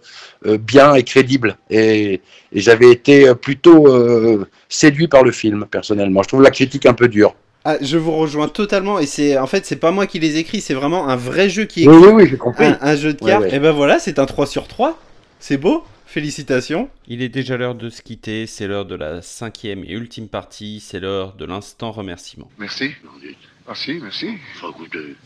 euh, 0.47 0.57
bien 0.57 0.95
et 0.95 1.03
crédible. 1.03 1.59
Et, 1.69 2.15
et 2.53 2.61
j'avais 2.61 2.91
été 2.91 3.35
plutôt 3.35 3.89
euh, 3.89 4.47
séduit 4.69 5.09
par 5.09 5.23
le 5.23 5.33
film, 5.33 5.67
personnellement. 5.71 6.23
Je 6.23 6.29
trouve 6.29 6.43
la 6.43 6.51
critique 6.51 6.87
un 6.87 6.95
peu 6.95 7.09
dure. 7.09 7.35
Ah, 7.67 7.77
je 7.81 7.97
vous 7.97 8.13
rejoins 8.13 8.49
totalement 8.49 8.99
et 8.99 9.07
c'est 9.07 9.39
en 9.39 9.47
fait 9.47 9.65
c'est 9.65 9.77
pas 9.77 9.91
moi 9.91 10.07
qui 10.07 10.19
les 10.19 10.37
écris, 10.37 10.61
c'est 10.61 10.75
vraiment 10.75 11.09
un 11.09 11.17
vrai 11.17 11.49
jeu 11.49 11.65
qui 11.65 11.85
est 11.85 11.89
oui, 11.89 11.97
oui, 11.97 12.09
oui, 12.13 12.27
j'ai 12.29 12.37
compris. 12.37 12.67
Un, 12.67 12.79
un, 12.79 12.95
jeu 12.95 13.15
de 13.15 13.19
cartes. 13.19 13.45
Ouais, 13.45 13.51
ouais. 13.51 13.57
Et 13.57 13.59
ben 13.59 13.73
voilà, 13.73 13.99
c'est 13.99 14.19
un 14.19 14.27
3 14.27 14.47
sur 14.47 14.69
3. 14.69 14.99
C'est 15.41 15.57
beau. 15.57 15.83
Félicitations. 16.07 16.91
Il 17.09 17.23
est 17.23 17.29
déjà 17.29 17.57
l'heure 17.57 17.75
de 17.75 17.89
se 17.89 18.03
quitter, 18.03 18.47
c'est 18.47 18.67
l'heure 18.67 18.87
de 18.87 18.95
la 18.95 19.23
cinquième 19.23 19.85
et 19.85 19.93
ultime 19.93 20.29
partie, 20.29 20.81
c'est 20.81 21.01
l'heure 21.01 21.35
de 21.35 21.45
l'instant 21.45 21.91
remerciement. 21.91 22.51
Merci. 22.59 22.91
Merci, 23.67 23.99
merci. 24.01 24.29
Écouter. 24.69 25.17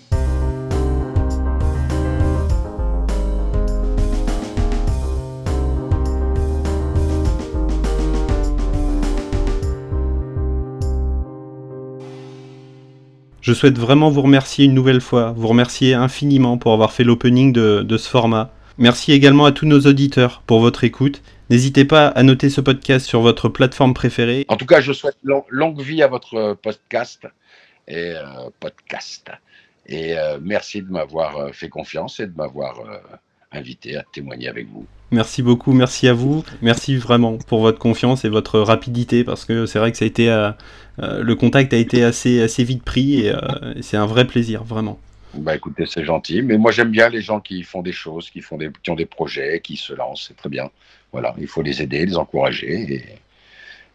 Je 13.41 13.55
souhaite 13.55 13.79
vraiment 13.79 14.11
vous 14.11 14.23
remercier 14.23 14.67
une 14.67 14.75
nouvelle 14.75 15.01
fois, 15.01 15.33
vous 15.35 15.49
remercier 15.49 15.95
infiniment 15.95 16.59
pour 16.59 16.73
avoir 16.73 16.93
fait 16.93 17.03
l'opening 17.03 17.53
de, 17.53 17.83
de 17.83 17.97
ce 17.97 18.09
format. 18.09 18.53
Merci 18.79 19.13
également 19.13 19.45
à 19.45 19.53
tous 19.53 19.67
nos 19.67 19.81
auditeurs 19.81 20.43
pour 20.47 20.61
votre 20.61 20.85
écoute. 20.85 21.23
N'hésitez 21.51 21.85
pas 21.85 22.07
à 22.09 22.23
noter 22.23 22.49
ce 22.49 22.61
podcast 22.61 23.07
sur 23.07 23.21
votre 23.21 23.49
plateforme 23.49 23.93
préférée. 23.93 24.47
En 24.49 24.57
tout 24.57 24.67
cas, 24.67 24.81
je 24.81 24.93
souhaite 24.93 25.17
long, 25.23 25.45
longue 25.51 25.81
vie 25.81 26.03
à 26.03 26.09
votre 26.09 26.55
podcast 26.63 27.27
et 27.89 28.15
euh, 28.15 28.51
podcast. 28.61 29.31
Et 29.87 30.19
euh, 30.19 30.39
merci 30.41 30.83
de 30.83 30.91
m'avoir 30.91 31.55
fait 31.55 31.69
confiance 31.69 32.21
et 32.21 32.27
de 32.27 32.37
m'avoir 32.37 32.81
euh, 32.81 32.99
invité 33.53 33.97
à 33.97 34.05
témoigner 34.13 34.49
avec 34.49 34.69
vous. 34.69 34.87
Merci 35.11 35.43
beaucoup, 35.43 35.73
merci 35.73 36.07
à 36.07 36.13
vous. 36.13 36.45
Merci 36.61 36.97
vraiment 36.97 37.39
pour 37.39 37.61
votre 37.61 37.79
confiance 37.79 38.25
et 38.25 38.29
votre 38.29 38.61
rapidité 38.61 39.25
parce 39.25 39.45
que 39.45 39.65
c'est 39.65 39.79
vrai 39.79 39.91
que 39.91 39.99
ça 39.99 40.05
a 40.05 40.09
été 40.09 40.31
euh, 40.31 40.51
euh, 40.99 41.23
le 41.23 41.35
contact 41.35 41.73
a 41.73 41.79
été 41.79 42.05
assez 42.05 42.43
assez 42.43 42.63
vite 42.63 42.83
pris 42.83 43.21
et, 43.21 43.33
euh, 43.33 43.39
et 43.75 43.83
c'est 43.83 43.97
un 43.97 44.07
vrai 44.07 44.27
plaisir 44.27 44.65
vraiment. 44.65 44.99
Bah 45.35 45.55
écoutez, 45.55 45.85
c'est 45.87 46.05
gentil, 46.05 46.43
mais 46.43 46.57
moi 46.59 46.73
j'aime 46.73 46.91
bien 46.91 47.09
les 47.09 47.21
gens 47.21 47.41
qui 47.41 47.63
font 47.63 47.83
des 47.83 47.93
choses, 47.93 48.31
qui 48.31 48.41
font 48.41 48.57
des 48.57 48.71
qui 48.83 48.91
ont 48.91 48.97
des 48.97 49.07
projets, 49.07 49.61
qui 49.61 49.77
se 49.77 49.93
lancent, 49.93 50.27
c'est 50.29 50.37
très 50.37 50.49
bien. 50.49 50.71
Voilà, 51.13 51.35
il 51.39 51.47
faut 51.47 51.63
les 51.63 51.83
aider, 51.83 52.05
les 52.05 52.17
encourager 52.17 52.95
et, 52.95 53.05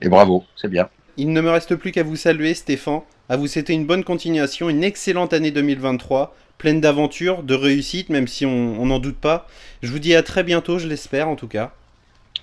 et 0.02 0.10
bravo, 0.10 0.44
c'est 0.56 0.70
bien. 0.70 0.90
Il 1.18 1.32
ne 1.32 1.42
me 1.42 1.50
reste 1.50 1.76
plus 1.76 1.92
qu'à 1.92 2.04
vous 2.04 2.16
saluer 2.16 2.54
Stéphane, 2.54 3.02
à 3.30 3.38
vous 3.38 3.48
souhaiter 3.48 3.74
une 3.74 3.86
bonne 3.86 4.04
continuation, 4.04 4.70
une 4.70 4.84
excellente 4.84 5.34
année 5.34 5.52
2023 5.52 6.36
pleine 6.58 6.80
d'aventures, 6.80 7.44
de 7.44 7.56
réussite, 7.56 8.10
même 8.10 8.28
si 8.28 8.46
on 8.46 8.86
n'en 8.86 9.00
doute 9.00 9.18
pas. 9.18 9.48
Je 9.82 9.92
vous 9.92 10.00
dis 10.00 10.16
à 10.16 10.24
très 10.24 10.44
bientôt, 10.44 10.80
je 10.80 10.88
l'espère 10.88 11.28
en 11.28 11.36
tout 11.36 11.50
cas. 11.50 11.74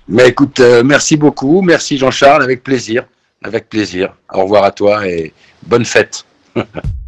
Mais 0.09 0.29
écoute, 0.29 0.61
euh, 0.61 0.83
merci 0.85 1.17
beaucoup, 1.17 1.63
merci 1.63 1.97
Jean-Charles, 1.97 2.43
avec 2.43 2.63
plaisir, 2.63 3.07
avec 3.43 3.69
plaisir. 3.69 4.15
Au 4.31 4.43
revoir 4.43 4.65
à 4.65 4.73
toi 4.73 5.07
et 5.09 5.33
bonne 5.63 5.85
fête. 5.87 6.27